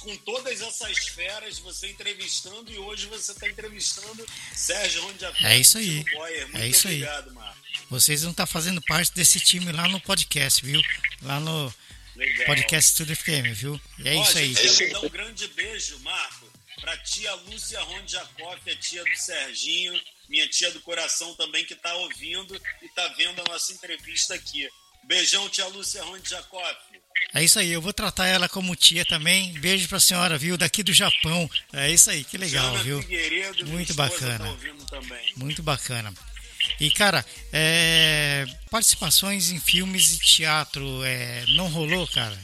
[0.00, 5.46] com todas essas feras, você entrevistando, e hoje você está entrevistando Sérgio Rondiacosta.
[5.48, 6.04] É isso aí.
[6.04, 6.94] Muito É isso aí.
[7.04, 7.59] obrigado, Marco.
[7.90, 10.80] Vocês vão estar fazendo parte desse time lá no podcast, viu?
[11.22, 11.74] Lá no
[12.14, 12.46] Legal.
[12.46, 13.80] Podcast Studio FM, viu?
[13.98, 14.54] E é Ó, isso aí.
[14.54, 16.46] gente, dar um grande beijo, Marco,
[16.80, 21.92] pra tia Lúcia Rondiacoff, a tia do Serginho, minha tia do coração também, que tá
[21.94, 24.68] ouvindo e tá vendo a nossa entrevista aqui.
[25.04, 26.76] Beijão, tia Lúcia Rondiacoff.
[27.34, 29.52] É isso aí, eu vou tratar ela como tia também.
[29.54, 30.56] Beijo pra senhora, viu?
[30.56, 31.50] Daqui do Japão.
[31.72, 33.02] É isso aí, que legal, Jana viu?
[33.02, 34.44] Minha Muito bacana.
[34.90, 35.00] Tá.
[35.36, 36.14] Muito bacana.
[36.80, 42.38] E, cara, é, participações em filmes e teatro é, não rolou, cara?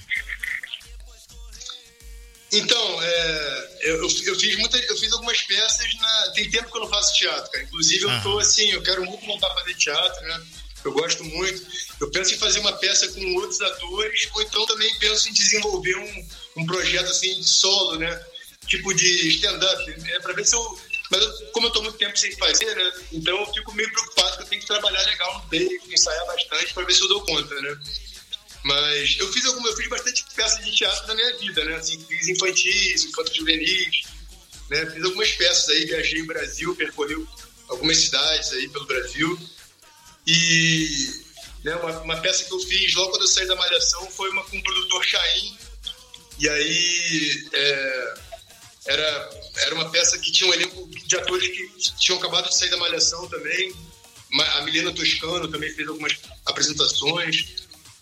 [2.53, 6.31] Então, é, eu, eu fiz muita, eu fiz algumas peças na.
[6.33, 7.65] Tem tempo que eu não faço teatro, cara.
[7.65, 8.41] Inclusive, eu tô Aham.
[8.41, 10.47] assim, eu quero muito voltar a fazer teatro, né?
[10.87, 11.67] eu gosto muito.
[12.01, 15.97] Eu penso em fazer uma peça com outros atores, ou então também penso em desenvolver
[15.97, 18.25] um, um projeto assim de solo, né?
[18.67, 20.81] Tipo de stand-up, é para ver se eu.
[21.11, 22.93] Mas eu, como eu tô muito tempo sem fazer, né?
[23.13, 26.75] Então eu fico meio preocupado que eu tenho que trabalhar legal no take, ensaiar bastante
[26.75, 27.79] para ver se eu dou conta, né?
[28.65, 31.77] Mas eu fiz alguma, eu fiz bastante peças de teatro na minha vida, né?
[31.77, 34.03] Assim, fiz infantis, infantos juvenis,
[34.69, 34.87] né?
[34.91, 37.27] Fiz algumas peças aí, viajei o Brasil, percorri
[37.69, 39.39] algumas cidades aí pelo Brasil.
[40.27, 41.25] E
[41.63, 44.45] né, uma, uma, peça que eu fiz logo quando eu saí da Malhação foi uma
[44.45, 45.59] com o produtor Chaim.
[46.39, 48.15] E aí é,
[48.87, 52.71] era, era uma peça que tinha um elenco de atores que tinham acabado de sair
[52.71, 53.75] da Malhação também.
[54.55, 57.55] A Milena Toscano também fez algumas apresentações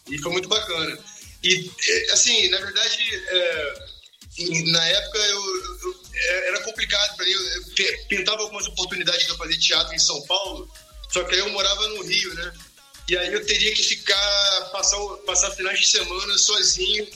[0.09, 0.99] e foi muito bacana.
[1.43, 1.71] E,
[2.11, 3.87] assim, na verdade, é,
[4.67, 7.33] na época eu, eu, é, era complicado para mim.
[7.33, 10.71] Eu pintava algumas oportunidades de eu fazer teatro em São Paulo,
[11.11, 12.53] só que aí eu morava no Rio, né?
[13.09, 17.07] E aí eu teria que ficar, passar, passar finais de semana sozinho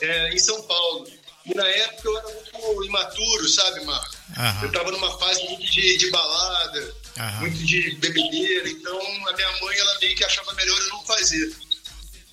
[0.00, 1.10] é, em São Paulo.
[1.46, 4.16] E na época eu era muito imaturo, sabe, Marco?
[4.36, 4.62] Uhum.
[4.62, 7.40] Eu estava numa fase muito de, de balada, uhum.
[7.40, 11.54] muito de bebedeira, então a minha mãe ela meio que achava melhor eu não fazer.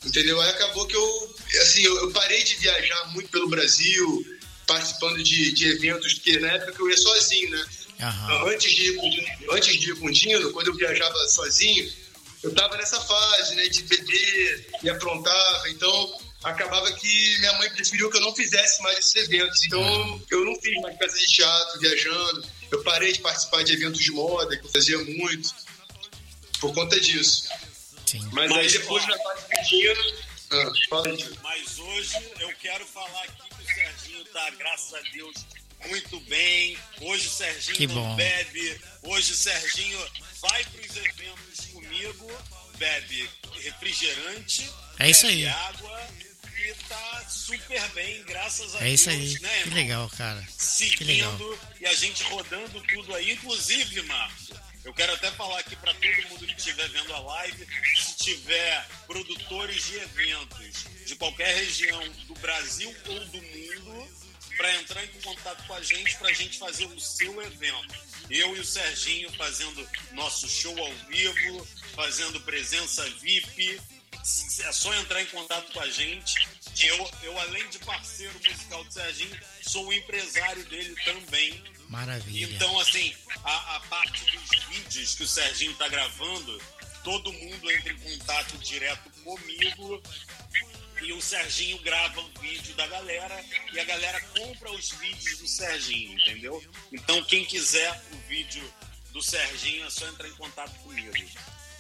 [0.05, 0.39] Entendeu?
[0.41, 4.25] Aí acabou que eu, assim, eu, eu parei de viajar muito pelo Brasil,
[4.65, 7.65] participando de, de eventos, porque na época eu ia sozinho, né?
[7.99, 8.47] Uhum.
[8.47, 8.99] Antes, de ir,
[9.51, 11.91] antes de ir com o Dino, quando eu viajava sozinho,
[12.41, 18.09] eu tava nessa fase, né, de beber e aprontava, então acabava que minha mãe preferiu
[18.09, 19.63] que eu não fizesse mais esses eventos.
[19.65, 20.25] Então uhum.
[20.29, 24.11] eu não fiz mais peça de teatro, viajando, eu parei de participar de eventos de
[24.11, 25.53] moda, que eu fazia muito,
[26.59, 27.49] por conta disso.
[28.05, 28.21] Sim.
[28.31, 30.31] Mas, Mas aí depois na fase do Dino...
[30.53, 30.69] Ah,
[31.43, 35.33] Mas hoje eu quero falar aqui que o Serginho tá, graças a Deus,
[35.87, 36.77] muito bem.
[36.99, 38.15] Hoje o Serginho que não bom.
[38.17, 38.81] bebe.
[39.03, 39.97] Hoje o Serginho
[40.41, 42.29] vai para os eventos comigo,
[42.77, 43.29] bebe
[43.61, 45.47] refrigerante, é isso aí.
[45.47, 46.07] água
[46.65, 48.81] e tá super bem, graças a Deus.
[48.81, 49.39] É isso aí.
[49.39, 50.45] Né, que legal, cara.
[50.57, 51.59] Seguindo que legal.
[51.79, 53.31] e a gente rodando tudo aí.
[53.31, 54.51] Inclusive, Marcos,
[54.83, 58.87] eu quero até falar aqui para todo mundo que estiver vendo a live, se tiver
[59.05, 64.21] produtores de eventos de qualquer região do Brasil ou do mundo,
[64.57, 67.95] para entrar em contato com a gente para a gente fazer o seu evento.
[68.29, 73.79] Eu e o Serginho fazendo nosso show ao vivo, fazendo presença VIP.
[74.63, 76.47] É só entrar em contato com a gente.
[76.83, 81.63] Eu, eu além de parceiro musical do Serginho, sou o empresário dele também.
[81.89, 82.55] Maravilha.
[82.55, 83.13] Então, assim,
[83.43, 86.61] a, a parte dos vídeos que o Serginho está gravando,
[87.03, 90.01] todo mundo entra em contato direto comigo
[91.01, 95.47] e o Serginho grava o vídeo da galera e a galera compra os vídeos do
[95.47, 96.63] Serginho, entendeu?
[96.91, 98.63] Então quem quiser o vídeo
[99.11, 101.11] do Serginho é só entrar em contato comigo.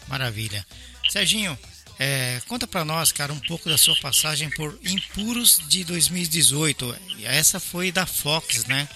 [0.07, 0.65] Maravilha.
[1.09, 1.57] Serginho,
[2.03, 6.95] é, conta para nós, cara, um pouco da sua passagem por Impuros de 2018.
[7.25, 8.89] Essa foi da Fox, né?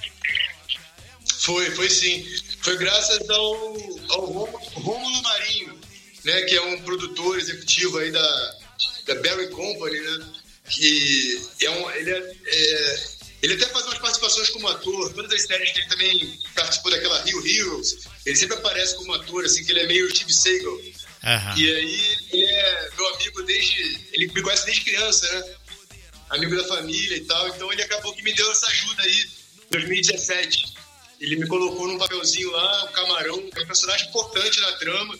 [1.41, 2.25] Foi, foi sim.
[2.61, 3.55] Foi graças ao,
[4.09, 5.79] ao Rômulo Marinho,
[6.23, 8.57] né, que é um produtor executivo aí da,
[9.05, 10.25] da Barry Company, né?
[10.67, 13.07] Que é um, ele, é, é,
[13.43, 17.21] ele até faz umas participações como ator, todas as séries que ele também participou daquela
[17.21, 21.04] Rio Heroes, ele sempre aparece como ator, assim, que ele é meio Steve Seagal.
[21.25, 21.57] Uhum.
[21.57, 23.99] E aí ele é meu amigo desde.
[24.13, 25.55] Ele me conhece desde criança, né?
[26.29, 27.47] Amigo da família e tal.
[27.49, 29.25] Então ele acabou que me deu essa ajuda aí
[29.65, 30.75] em 2017.
[31.19, 35.17] Ele me colocou num papelzinho lá, um camarão, que é um personagem importante na trama.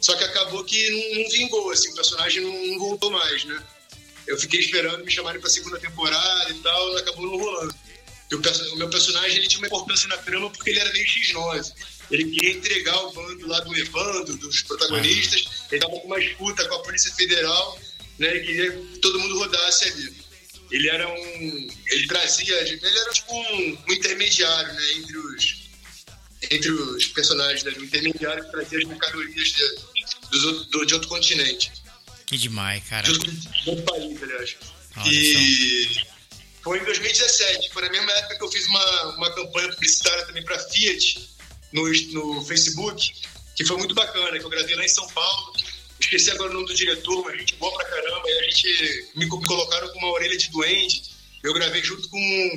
[0.00, 3.62] Só que acabou que não, não vingou, assim, o personagem não, não, voltou mais, né?
[4.26, 7.74] Eu fiquei esperando me chamarem pra segunda temporada e tal, acabou não rolando.
[8.32, 11.72] O, o meu personagem ele tinha uma importância na trama porque ele era meio X9.
[12.12, 16.68] Ele queria entregar o bando lá do Evandro, dos protagonistas, ele tava com uma disputa
[16.68, 17.80] com a Polícia Federal,
[18.18, 18.28] né?
[18.28, 20.14] Ele queria que todo mundo rodasse ali.
[20.70, 21.68] Ele era um.
[21.86, 22.54] Ele trazia.
[22.68, 24.92] Ele era tipo um, um intermediário, né?
[24.96, 25.62] Entre os
[26.50, 27.72] entre os personagens, né?
[27.78, 31.72] um intermediário que trazia as mercadorias de, do, do, de outro continente.
[32.26, 33.04] Que demais, cara.
[33.04, 34.56] De outro, de outro país, aliás.
[34.96, 36.06] Olha e só.
[36.62, 40.44] foi em 2017, foi na mesma época que eu fiz uma, uma campanha publicitária também
[40.44, 41.30] para Fiat
[41.72, 43.12] no, no Facebook,
[43.56, 45.52] que foi muito bacana, que eu gravei lá em São Paulo.
[46.00, 48.28] Esqueci agora o nome do diretor, mas gente boa pra caramba.
[48.28, 51.02] E a gente me colocaram com uma orelha de duende.
[51.42, 52.54] Eu gravei junto com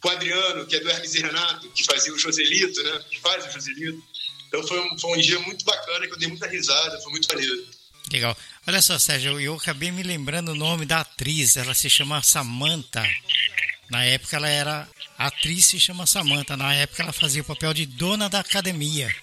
[0.00, 3.04] com o Adriano, que é do Hermes e Renato, que fazia o Joselito, né?
[3.10, 4.02] Que faz o Joselito.
[4.48, 7.28] Então foi um, foi um dia muito bacana, que eu dei muita risada, foi muito
[7.28, 7.68] maneiro.
[8.10, 8.36] Legal.
[8.66, 13.02] Olha só, Sérgio, eu acabei me lembrando o nome da atriz, ela se chama Samantha.
[13.88, 14.88] Na época ela era.
[15.20, 19.14] A atriz se chama Samantha, na época ela fazia o papel de dona da academia.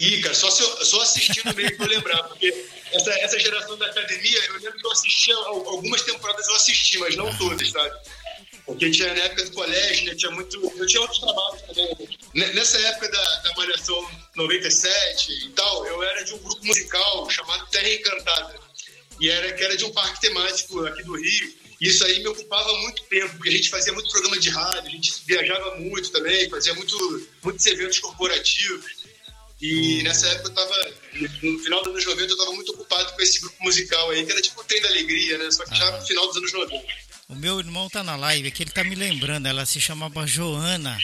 [0.00, 3.84] Ih, cara, só, se eu, só assistindo mesmo pra lembrar, porque essa, essa geração da
[3.84, 7.94] academia, eu lembro que eu assistia, algumas temporadas eu assisti, mas não todas, sabe?
[8.64, 10.56] Porque tinha na época do colégio, né, tinha muito.
[10.78, 12.18] Eu tinha outros trabalhos também.
[12.54, 17.66] Nessa época da, da Malhação 97 e tal, eu era de um grupo musical chamado
[17.66, 18.60] Terra Encantada.
[19.20, 21.59] E era que era de um parque temático aqui do Rio.
[21.80, 24.86] E isso aí me ocupava muito tempo, porque a gente fazia muito programa de rádio,
[24.88, 29.00] a gente viajava muito também, fazia muito, muitos eventos corporativos.
[29.62, 30.74] E nessa época eu tava,
[31.42, 34.32] no final dos anos 90, eu estava muito ocupado com esse grupo musical aí, que
[34.32, 35.50] era tipo o Trem da Alegria, né?
[35.50, 36.86] Só que já no final dos anos 90.
[37.28, 40.98] O meu irmão tá na live aqui, ele tá me lembrando, ela se chamava Joana.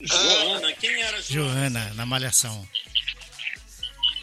[0.00, 1.52] Joana, quem era Joana?
[1.54, 2.68] Joana, na Malhação.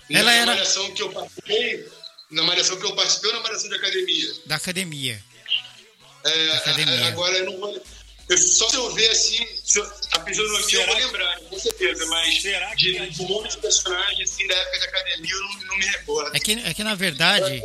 [0.10, 1.88] Na Ela era- malhação que eu participei,
[2.32, 4.34] na malhação que eu participei ou na malhação de academia?
[4.46, 5.24] Da academia.
[6.30, 7.82] É, a- agora eu não vou.
[8.30, 9.38] eu- só se eu ver assim,
[9.76, 13.52] eu- a fisionomia eu vou lembrar, com certeza, mas Será de, que de um monte
[13.52, 16.36] de personagens assim, da época da academia eu não, não me recordo.
[16.36, 17.62] É que, é que na verdade,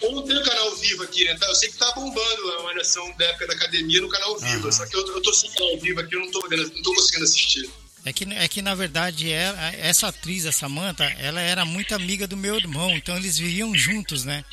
[0.00, 1.36] Eu não tenho canal vivo aqui, né?
[1.42, 4.72] Eu sei que tá bombando a malhação da época da academia no canal vivo, Aham.
[4.72, 6.94] só que eu, eu tô sem canal vivo aqui, eu não tô, vendo, não tô
[6.94, 7.68] conseguindo assistir.
[8.04, 12.26] é que, é que na verdade ela- essa atriz, a Samantha, ela era muito amiga
[12.28, 14.44] do meu irmão, então eles viviam juntos, né?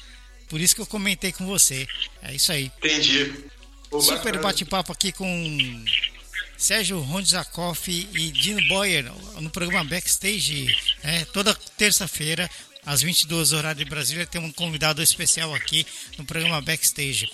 [0.48, 1.88] Por isso que eu comentei com você.
[2.22, 2.72] É isso aí.
[2.78, 3.34] Entendi.
[3.90, 5.86] Pô, Super bate-papo aqui com
[6.58, 10.76] Sérgio Rondizakoff e Dino Boyer no programa Backstage.
[11.04, 11.26] né?
[11.34, 12.50] Toda terça-feira,
[12.86, 15.86] às 22 horas de Brasília, tem um convidado especial aqui
[16.18, 17.30] no programa Backstage.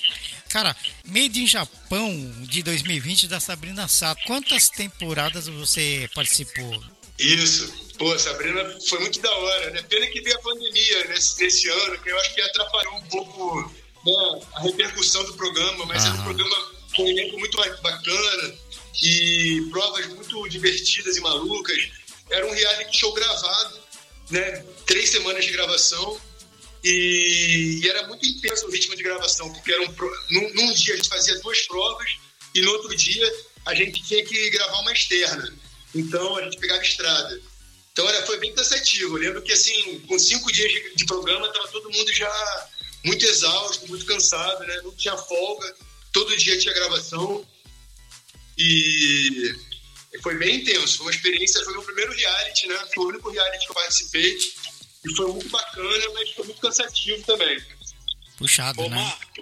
[0.50, 4.22] Cara, Made in Japão de 2020 da Sabrina Sato.
[4.26, 6.84] Quantas temporadas você participou?
[7.18, 7.91] Isso.
[8.02, 9.84] Pô, Sabrina foi muito da hora, né?
[9.84, 13.72] Pena que veio a pandemia nesse, nesse ano, que eu acho que atrapalhou um pouco
[14.04, 16.56] né, a repercussão do programa, mas era um programa
[16.96, 18.56] com um elenco muito ba- bacana
[19.04, 21.78] e provas muito divertidas e malucas.
[22.32, 23.80] Era um reality show gravado,
[24.32, 24.66] né?
[24.88, 26.20] Três semanas de gravação
[26.84, 29.94] e, e era muito intenso o ritmo de gravação, porque era um,
[30.32, 32.18] num, num dia a gente fazia duas provas
[32.56, 33.32] e no outro dia
[33.68, 35.54] a gente tinha que gravar uma externa.
[35.94, 37.51] Então a gente pegava estrada.
[37.92, 39.18] Então era, foi bem cansativo.
[39.18, 42.70] Eu lembro que assim, com cinco dias de, de programa, estava todo mundo já
[43.04, 44.82] muito exausto, muito cansado, né?
[44.84, 45.76] Não tinha folga,
[46.14, 47.46] todo dia tinha gravação.
[48.58, 49.54] E
[50.22, 50.98] foi bem intenso.
[50.98, 52.76] Foi uma experiência, foi meu primeiro reality, né?
[52.94, 54.38] Foi o único reality que eu participei.
[55.04, 57.60] E foi muito bacana, mas foi muito cansativo também.
[58.38, 58.96] Puxado, Ô, né?
[58.96, 59.42] Marco,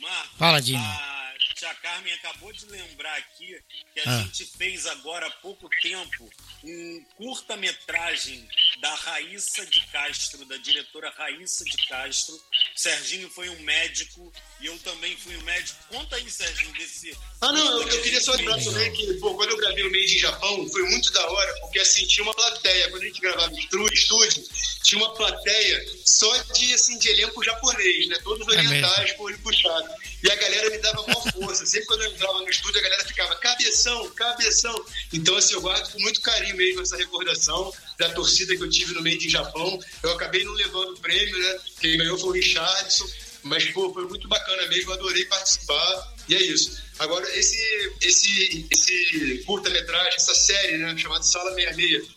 [0.00, 0.78] Marco, Fala, Dino.
[0.78, 3.58] a tia Carmen acabou de lembrar aqui
[3.92, 4.22] que a Ah.
[4.22, 6.30] gente fez agora há pouco tempo
[6.62, 8.48] um curta-metragem
[8.80, 12.38] da Raíssa de Castro, da diretora Raíssa de Castro.
[12.74, 15.78] Serginho foi um médico e eu também fui um médico.
[15.88, 17.16] Conta aí, Serginho, desse.
[17.40, 20.14] Ah, não, eu, eu queria só lembrar também que, pô, quando eu gravei o Made
[20.14, 22.90] in Japão, foi muito da hora, porque assim, tinha uma plateia.
[22.90, 24.44] Quando a gente gravava em estúdio, estúdio,
[24.82, 28.18] tinha uma plateia só de, assim, de elenco japonês, né?
[28.22, 29.88] Todos É orientais, com o olho puxado.
[30.22, 31.64] E a galera me dava maior força.
[31.64, 34.84] Sempre quando eu entrava no estúdio, a galera ficava cabeção, cabeção.
[35.12, 38.92] Então, assim, eu guardo com muito carinho mesmo essa recordação da torcida que eu tive
[38.92, 39.78] no Made in Japão.
[40.02, 41.58] Eu acabei não levando o prêmio, né?
[41.80, 43.08] Quem ganhou foi o Richardson.
[43.42, 46.14] Mas, pô, foi muito bacana mesmo, adorei participar.
[46.28, 46.80] E é isso.
[46.98, 47.58] Agora, esse,
[48.02, 52.08] esse, esse curta-metragem, essa série, né, chamada Sala 66.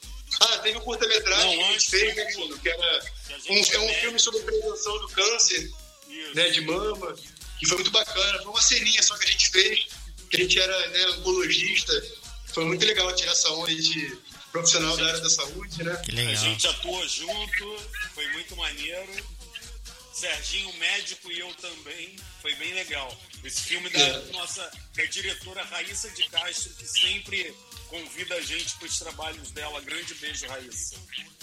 [0.41, 3.77] Ah, teve um curta-metragem que a gente fez, né, Bruno, que era Que a gente
[3.77, 5.71] um, é um filme sobre prevenção do câncer,
[6.33, 7.15] né, de mama,
[7.59, 8.39] que foi muito bacana.
[8.39, 9.87] Foi uma ceninha só que a gente fez,
[10.29, 11.93] que a gente era né, oncologista.
[12.53, 14.17] Foi muito legal tirar essa onda de
[14.51, 15.95] profissional da área da saúde, né?
[16.05, 16.35] Que A legal.
[16.35, 17.77] gente atuou junto,
[18.13, 19.42] foi muito maneiro.
[20.27, 23.13] Serginho médico e eu também, foi bem legal.
[23.43, 24.19] Esse filme da É.
[24.31, 27.53] nossa da diretora Raíssa de Castro, que sempre
[27.89, 29.81] convida a gente para os trabalhos dela.
[29.81, 30.95] Grande beijo, Raíssa.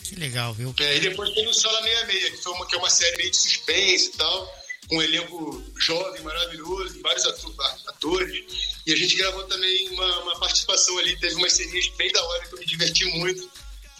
[0.02, 0.74] Que legal, viu?
[0.80, 3.30] É, e depois teve o Sala 66, que, foi uma, que é uma série meio
[3.30, 7.54] de suspense e tal, com um elenco jovem, maravilhoso, vários atu-
[7.86, 8.44] atores.
[8.86, 12.46] E a gente gravou também uma, uma participação ali, teve umas ceninhas bem da hora
[12.48, 13.50] que eu me diverti muito.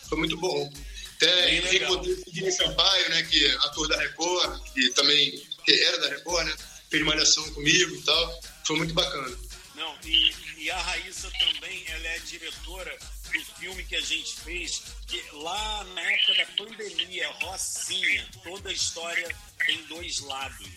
[0.08, 0.72] Foi muito bom.
[1.20, 1.92] Até Bem legal.
[1.92, 5.30] encontrei o Sidney Sampaio, né, que é ator da Record, que também
[5.66, 6.56] que era da Record, né?
[6.88, 8.40] Fez malhação comigo e tal.
[8.64, 9.37] Foi muito bacana.
[9.74, 12.98] Não, e, e a Raíssa também, ela é diretora
[13.33, 18.72] do filme que a gente fez, que lá na época da pandemia, Rocinha, toda a
[18.72, 19.28] história
[19.66, 20.68] tem dois lados.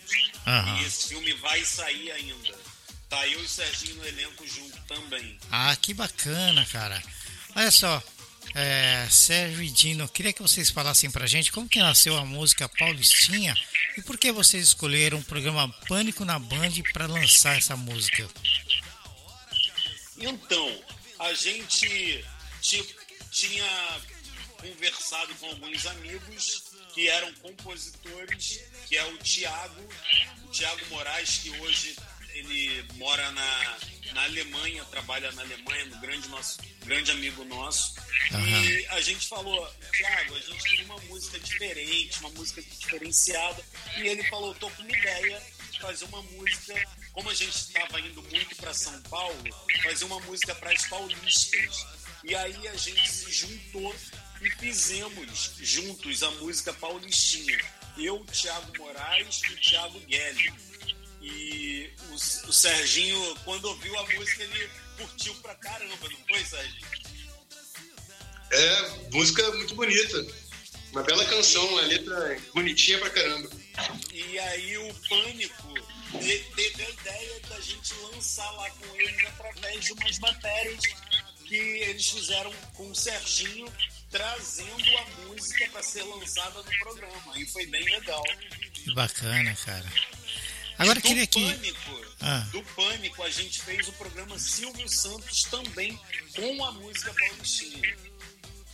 [0.46, 0.80] Aham.
[0.80, 2.54] E esse filme vai sair ainda.
[3.08, 5.38] Tá eu e o Serginho no elenco junto também.
[5.50, 7.02] Ah, que bacana, cara.
[7.56, 8.02] Olha só,
[8.54, 12.68] é, Sérgio e Dino, queria que vocês falassem pra gente como que nasceu a música
[12.68, 13.54] Paulistinha
[13.96, 18.28] e por que vocês escolheram o programa Pânico na Band para lançar essa música.
[20.18, 20.82] Então,
[21.18, 22.24] a gente
[22.60, 22.96] ti-
[23.30, 24.00] tinha
[24.58, 26.62] conversado com alguns amigos
[26.94, 29.82] que eram compositores, que é o Tiago,
[30.44, 31.96] o Tiago Moraes, que hoje
[32.34, 33.78] ele mora na,
[34.12, 37.94] na Alemanha, trabalha na Alemanha, no grande nosso grande amigo nosso.
[38.32, 38.64] Uhum.
[38.64, 39.66] E a gente falou,
[39.96, 43.64] Thiago, a gente tem uma música diferente, uma música diferenciada.
[43.98, 46.74] E ele falou, tô com uma ideia de fazer uma música,
[47.12, 49.42] como a gente estava indo muito para São Paulo,
[49.82, 51.86] fazer uma música para as paulistas.
[52.22, 53.94] E aí a gente se juntou
[54.40, 57.58] e fizemos juntos a música paulistinha.
[57.96, 60.52] Eu, Thiago Moraes e o Thiago Guelli.
[61.24, 66.86] E o, o Serginho, quando ouviu a música, ele curtiu pra caramba, não foi, Serginho?
[68.52, 70.26] É, música muito bonita.
[70.92, 73.50] Uma bela canção, uma letra bonitinha pra caramba.
[74.12, 75.74] E aí o Pânico
[76.54, 80.84] teve a ideia da gente lançar lá com eles através de umas matérias
[81.46, 83.66] que eles fizeram com o Serginho,
[84.10, 87.38] trazendo a música para ser lançada no programa.
[87.38, 88.22] E foi bem legal.
[88.72, 89.92] Que bacana, cara.
[90.78, 91.40] Agora do queria que.
[91.40, 92.46] Pânico, ah.
[92.50, 95.98] Do Pânico, a gente fez o programa Silvio Santos também
[96.34, 97.96] com a música Paulistinha.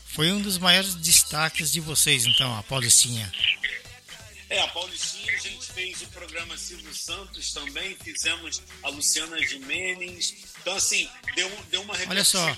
[0.06, 3.30] Foi um dos maiores destaques de vocês, então, a Paulistinha.
[4.48, 10.34] É, a Paulistinha, a gente fez o programa Silvio Santos também, fizemos a Luciana Jimenez.
[10.60, 12.56] Então, assim, deu, deu uma Olha só,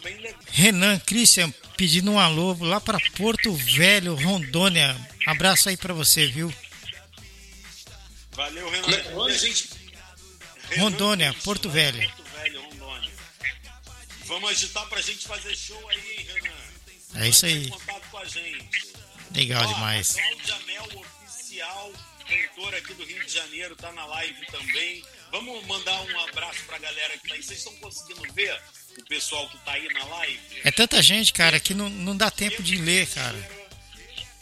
[0.50, 4.96] Renan Christian pedindo um alô lá para Porto Velho, Rondônia.
[5.26, 6.52] Abraço aí para você, viu?
[8.32, 8.88] Valeu, Renan.
[8.90, 9.68] É, a gente...
[10.78, 12.00] Rondônia, Porto Velho.
[12.08, 13.12] Porto Velho, Rondônia.
[14.24, 16.72] Vamos agitar pra gente fazer show aí, hein, Renan?
[17.24, 17.68] É isso aí.
[17.68, 18.92] contato com a gente.
[19.34, 20.16] Legal Ó, demais.
[20.16, 20.88] A Cláudia Mel,
[21.24, 21.92] oficial,
[22.26, 25.04] cantora aqui do Rio de Janeiro, tá na live também.
[25.30, 27.42] Vamos mandar um abraço pra galera que tá aí.
[27.42, 28.58] Vocês estão conseguindo ver
[28.98, 30.60] o pessoal que tá aí na live?
[30.64, 33.66] É tanta gente, cara, que não, não dá tempo Pedro de ler, Teixeira, cara.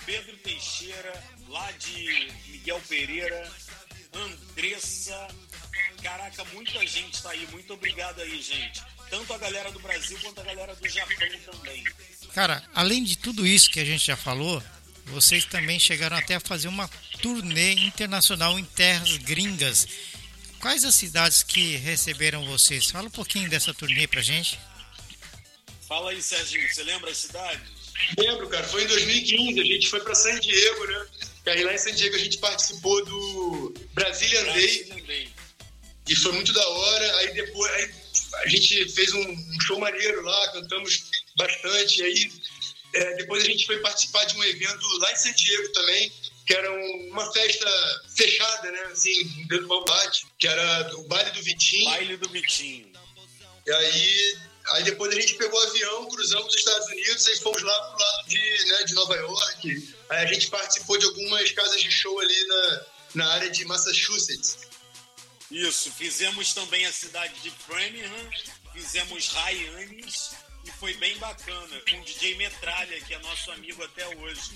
[0.07, 3.53] Pedro Teixeira, lá de Miguel Pereira,
[4.13, 5.29] Andressa.
[6.03, 7.47] Caraca, muita gente está aí.
[7.49, 8.83] Muito obrigado aí, gente.
[9.11, 11.85] Tanto a galera do Brasil quanto a galera do Japão também.
[12.33, 14.63] Cara, além de tudo isso que a gente já falou,
[15.07, 16.89] vocês também chegaram até a fazer uma
[17.21, 19.87] turnê internacional em terras gringas.
[20.61, 22.91] Quais as cidades que receberam vocês?
[22.91, 24.59] Fala um pouquinho dessa turnê pra gente.
[25.89, 26.73] Fala aí, Serginho.
[26.73, 27.63] Você lembra as cidades?
[28.17, 28.67] Lembro, cara.
[28.69, 29.61] Foi em 2015.
[29.61, 31.07] A gente foi para San Diego, né?
[31.51, 35.29] E aí lá em San Diego a gente participou do Brazilian, Brazilian Day, Day.
[36.09, 37.17] E foi muito da hora.
[37.17, 37.91] Aí depois aí
[38.35, 42.05] a gente fez um, um show maneiro lá, cantamos bastante.
[42.05, 42.33] Aí
[42.95, 46.13] é, depois a gente foi participar de um evento lá em San Diego também,
[46.47, 46.71] que era
[47.11, 47.69] uma festa
[48.17, 48.83] fechada, né?
[48.93, 51.85] Assim, dentro do Balbate, que era o baile do Vitinho.
[51.87, 52.93] Baile do Vitinho.
[53.67, 54.39] E aí,
[54.71, 57.99] aí depois a gente pegou o avião, cruzamos os Estados Unidos e fomos lá pro
[57.99, 59.95] lado de, né, de Nova York.
[60.11, 64.59] Aí a gente participou de algumas casas de show ali na, na área de Massachusetts.
[65.51, 68.31] Isso, fizemos também a cidade de Framingham,
[68.73, 70.31] fizemos Hyannis
[70.65, 74.53] e foi bem bacana, com o DJ Metralha, que é nosso amigo até hoje.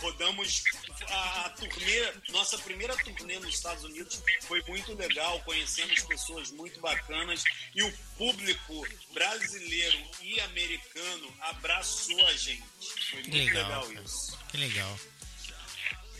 [0.00, 0.62] Rodamos
[1.08, 6.80] a, a turnê, nossa primeira turnê nos Estados Unidos foi muito legal, conhecemos pessoas muito
[6.80, 7.42] bacanas
[7.74, 12.64] e o público brasileiro e americano abraçou a gente.
[13.10, 14.38] Foi muito legal, legal isso.
[14.50, 15.00] Que legal.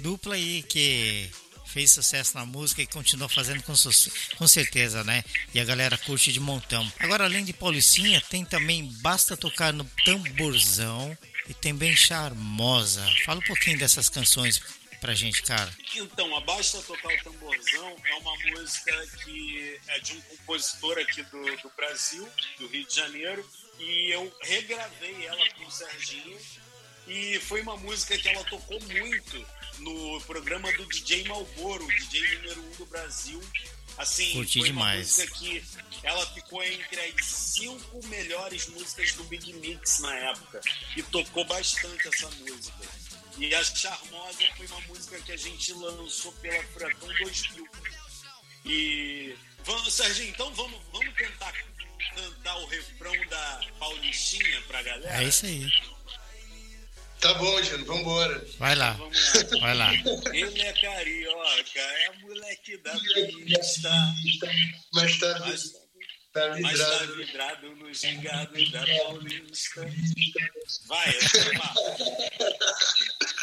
[0.01, 1.31] Dupla aí que
[1.69, 3.75] fez sucesso na música e continua fazendo com,
[4.37, 5.23] com certeza, né?
[5.53, 6.91] E a galera curte de montão.
[6.99, 11.17] Agora, além de Paulicinha, tem também Basta Tocar no Tamborzão
[11.49, 13.05] e tem Bem Charmosa.
[13.25, 14.61] Fala um pouquinho dessas canções
[15.01, 15.73] pra gente, cara.
[15.97, 21.23] Então, a Basta Tocar o Tamborzão é uma música que é de um compositor aqui
[21.25, 22.29] do, do Brasil,
[22.59, 26.39] do Rio de Janeiro, e eu regravei ela com o Serginho
[27.07, 29.47] e foi uma música que ela tocou muito
[29.79, 33.41] no programa do DJ Malboro, DJ número um do Brasil.
[33.99, 35.19] Assim, Curti foi demais.
[35.19, 35.65] uma música que
[36.05, 40.61] ela ficou entre as cinco melhores músicas do Big Mix na época.
[40.97, 42.79] E tocou bastante essa música.
[43.39, 47.69] E a Charmosa foi uma música que a gente lançou pela Furacão 2000.
[48.65, 51.53] E vamos, Serginho, então vamos, vamos tentar
[52.15, 55.23] cantar o refrão da Paulistinha pra galera?
[55.23, 55.71] É isso aí.
[57.21, 58.47] Tá bom, Jano, vambora.
[58.59, 58.93] Vai lá.
[58.93, 59.61] Vamos lá.
[59.61, 59.93] Vai lá.
[60.33, 63.91] Ele é carioca, é moleque da pista.
[64.95, 65.79] Mas tá, Mas, tá
[66.61, 67.77] mas tá vidrado.
[67.77, 69.81] no gingado da Paulista.
[70.87, 71.75] Vai, vai.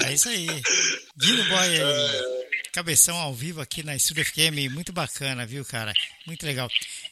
[0.10, 0.48] É isso aí.
[1.16, 2.46] Dino Boy aí.
[2.72, 4.72] Cabeção ao vivo aqui na Studio FM.
[4.72, 5.94] Muito bacana, viu, cara?
[6.28, 6.70] Muito legal.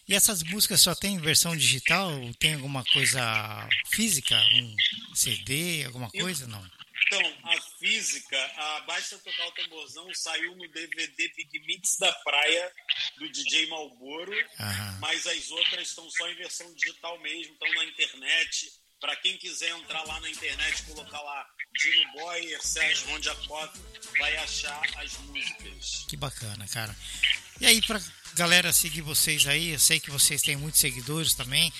[0.07, 2.11] E essas músicas só tem versão digital?
[2.37, 4.35] Tem alguma coisa física?
[4.55, 4.75] Um
[5.15, 6.45] CD, alguma coisa?
[6.47, 6.63] Não.
[7.07, 7.33] Então,
[7.83, 12.71] física, a Basta Tocar o Tamborzão saiu no DVD Big Mix da Praia,
[13.17, 14.33] do DJ Malboro,
[15.01, 18.71] mas as outras estão só em versão digital mesmo, estão na internet.
[19.01, 21.45] Para quem quiser entrar lá na internet colocar lá
[21.77, 23.77] Dino Boyer, Sérgio Rondiakov,
[24.17, 26.05] vai achar as músicas.
[26.07, 26.95] Que bacana, cara.
[27.59, 28.01] E aí, pra
[28.33, 31.71] galera seguir vocês aí, eu sei que vocês têm muitos seguidores também.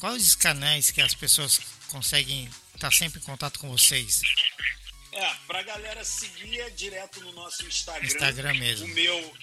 [0.00, 4.22] Quais os canais que as pessoas conseguem estar sempre em contato com vocês?
[5.12, 8.06] É, pra galera seguir é direto no nosso Instagram.
[8.06, 8.86] Instagram mesmo.
[8.86, 9.36] O meu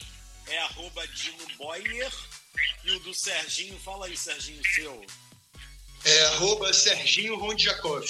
[0.47, 2.11] é arroba Dino Boyer
[2.83, 5.05] e o do Serginho, fala aí, Serginho, seu.
[6.05, 8.03] É arroba Serginho Rondjakov.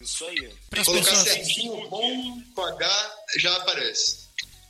[0.00, 0.52] Isso aí.
[0.70, 4.28] Para as Colocar pessoas, Serginho Ron com H já aparece.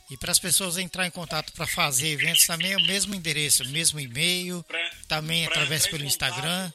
[0.09, 3.63] e para as pessoas entrar em contato para fazer eventos também é o mesmo endereço,
[3.63, 6.73] o mesmo e-mail, Pra- também pra através pelo contato, Instagram.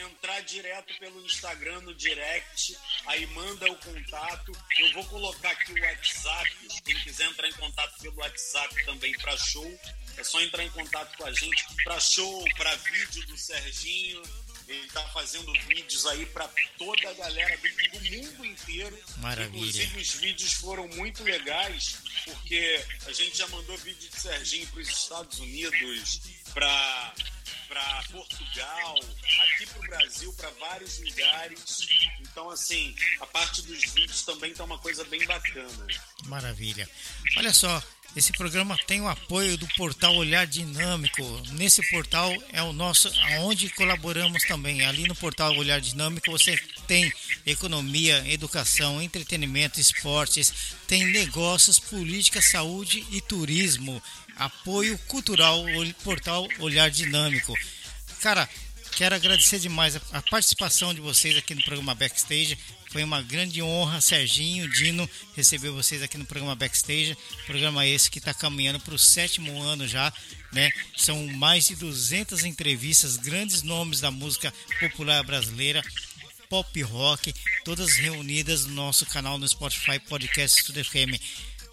[0.00, 2.76] Entrar direto pelo Instagram no direct,
[3.06, 4.52] aí manda o contato.
[4.78, 6.68] Eu vou colocar aqui o WhatsApp.
[6.84, 9.80] Quem quiser entrar em contato pelo WhatsApp também para show,
[10.16, 14.22] é só entrar em contato com a gente para show, para vídeo do Serginho.
[14.66, 16.48] Ele tá fazendo vídeos aí para
[16.78, 18.98] toda a galera do, do mundo inteiro.
[19.18, 19.56] Maravilha.
[19.56, 24.80] Inclusive os vídeos foram muito legais, porque a gente já mandou vídeo de Serginho para
[24.80, 26.20] os Estados Unidos,
[26.54, 27.14] para
[27.70, 28.94] para Portugal,
[29.42, 31.88] aqui para o Brasil, para vários lugares.
[32.20, 35.86] Então, assim, a parte dos vídeos também tá uma coisa bem bacana.
[36.26, 36.88] Maravilha.
[37.36, 37.80] Olha só,
[38.16, 41.22] esse programa tem o apoio do portal Olhar Dinâmico.
[41.52, 44.84] Nesse portal é o nosso, aonde colaboramos também.
[44.84, 46.56] Ali no portal Olhar Dinâmico você
[46.88, 47.12] tem
[47.46, 50.52] economia, educação, entretenimento, esportes,
[50.88, 54.02] tem negócios, política, saúde e turismo.
[54.40, 55.62] Apoio cultural,
[56.02, 57.54] portal Olhar Dinâmico.
[58.22, 58.48] Cara,
[58.96, 62.56] quero agradecer demais a, a participação de vocês aqui no programa Backstage.
[62.90, 67.18] Foi uma grande honra, Serginho, Dino, receber vocês aqui no programa Backstage.
[67.44, 70.10] Programa esse que está caminhando para o sétimo ano já,
[70.52, 70.72] né?
[70.96, 75.84] São mais de 200 entrevistas, grandes nomes da música popular brasileira,
[76.48, 81.20] pop rock, todas reunidas no nosso canal no Spotify Podcast Studio FM.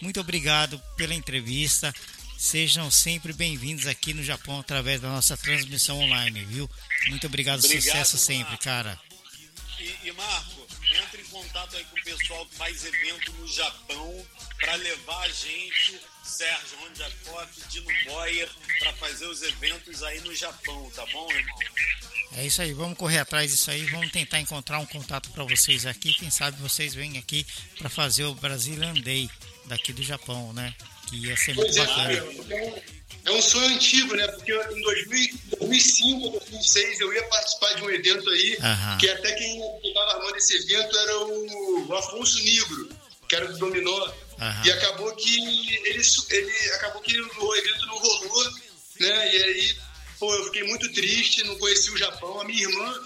[0.01, 1.95] Muito obrigado pela entrevista.
[2.38, 6.69] Sejam sempre bem-vindos aqui no Japão através da nossa transmissão online, viu?
[7.07, 8.63] Muito obrigado, Obrigado, sucesso sempre, Marco.
[8.63, 9.01] cara.
[9.79, 10.67] E, e, Marco,
[11.03, 14.25] entre em contato aí com o pessoal que faz evento no Japão
[14.59, 20.91] para levar a gente, Sérgio Rondiakov, Dino Boyer, para fazer os eventos aí no Japão,
[20.95, 21.59] tá bom, irmão?
[22.33, 25.88] É isso aí, vamos correr atrás disso aí, vamos tentar encontrar um contato para vocês
[25.88, 26.13] aqui.
[26.13, 27.47] Quem sabe vocês vêm aqui
[27.79, 29.27] para fazer o Brazilian Day
[29.65, 30.75] daqui do Japão, né?
[31.08, 32.53] Que ia ser muito Pois é, bacana.
[32.53, 32.84] é,
[33.26, 34.28] é um sonho antigo, né?
[34.28, 38.97] Porque em 2000, 2005, 2006, eu ia participar de um evento aí, Aham.
[38.97, 42.89] que até quem estava armando esse evento era o, Afonso Negro,
[43.28, 44.12] que era do Dominó.
[44.39, 44.66] Aham.
[44.66, 45.36] E acabou que
[45.86, 48.51] ele, ele acabou que o evento não rolou,
[48.99, 49.36] né?
[49.36, 49.78] E aí,
[50.20, 52.39] pô, eu fiquei muito triste, não conheci o Japão.
[52.41, 53.01] A minha irmã,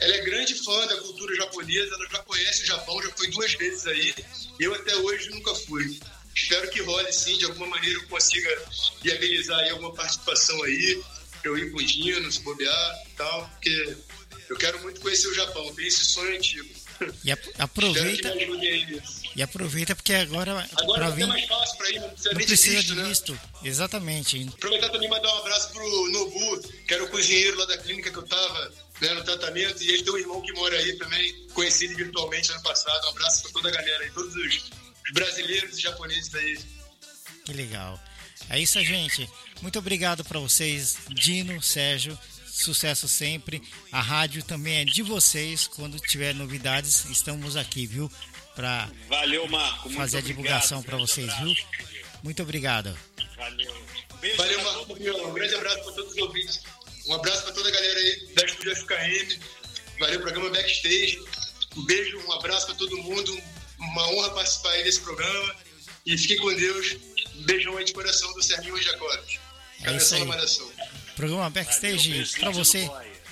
[0.00, 3.52] ela é grande fã da cultura japonesa, ela já conhece o Japão, já foi duas
[3.54, 4.14] vezes aí.
[4.60, 5.98] Eu até hoje nunca fui.
[6.36, 8.62] Espero que role sim, de alguma maneira eu consiga
[9.02, 11.02] viabilizar aí alguma participação aí,
[11.42, 13.96] eu ir com o Dino, se bobear e tal, porque
[14.50, 16.68] eu quero muito conhecer o Japão, tenho esse sonho antigo.
[17.24, 18.32] E aproveita,
[19.34, 22.76] e aproveita porque agora Agora vir mais fácil pra ir, não precisa não nem precisa
[22.76, 23.08] visto, de né?
[23.08, 23.40] visto.
[23.64, 24.48] Exatamente.
[24.48, 28.10] Aproveitar também e mandar um abraço pro Nobu, que era o cozinheiro lá da clínica
[28.10, 31.46] que eu tava né, no tratamento, e ele tem um irmão que mora aí também,
[31.52, 33.06] conheci ele virtualmente ano passado.
[33.06, 36.58] Um abraço pra toda a galera aí, todos os os brasileiros e japoneses aí.
[37.44, 38.00] Que legal.
[38.50, 39.28] É isso, gente.
[39.62, 42.18] Muito obrigado para vocês, Dino, Sérgio.
[42.46, 43.62] Sucesso sempre.
[43.92, 45.66] A rádio também é de vocês.
[45.66, 48.10] Quando tiver novidades, estamos aqui, viu?
[48.54, 49.88] Para Valeu, Marco.
[49.88, 51.54] muito fazer a divulgação para vocês, abraço, viu?
[52.22, 52.96] Muito obrigado.
[53.36, 53.86] Valeu.
[54.20, 54.92] Beijo Valeu, Marco.
[54.94, 56.62] Um grande abraço pra todos os ouvintes.
[57.06, 59.38] Um abraço pra toda a galera aí da Estúdio FKM.
[60.00, 61.18] Valeu, programa Backstage.
[61.76, 63.38] Um beijo, um abraço pra todo mundo.
[63.78, 65.54] Uma honra participar aí desse programa.
[66.04, 66.96] E fiquem com Deus.
[67.44, 69.38] Beijão aí de coração do Serginho Jacobs.
[69.82, 70.24] É isso Cabeção aí.
[70.24, 70.72] na malhação.
[71.16, 72.90] Programa Backstage para você.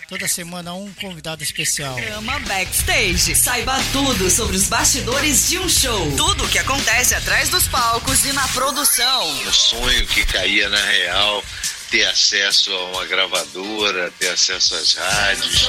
[0.08, 1.94] Toda semana um convidado especial.
[1.94, 3.34] Programa Backstage.
[3.34, 6.14] Saiba tudo sobre os bastidores de um show.
[6.16, 9.28] Tudo o que acontece atrás dos palcos e na produção.
[9.46, 11.42] um sonho que caía na real,
[11.90, 15.68] ter acesso a uma gravadora, ter acesso às rádios.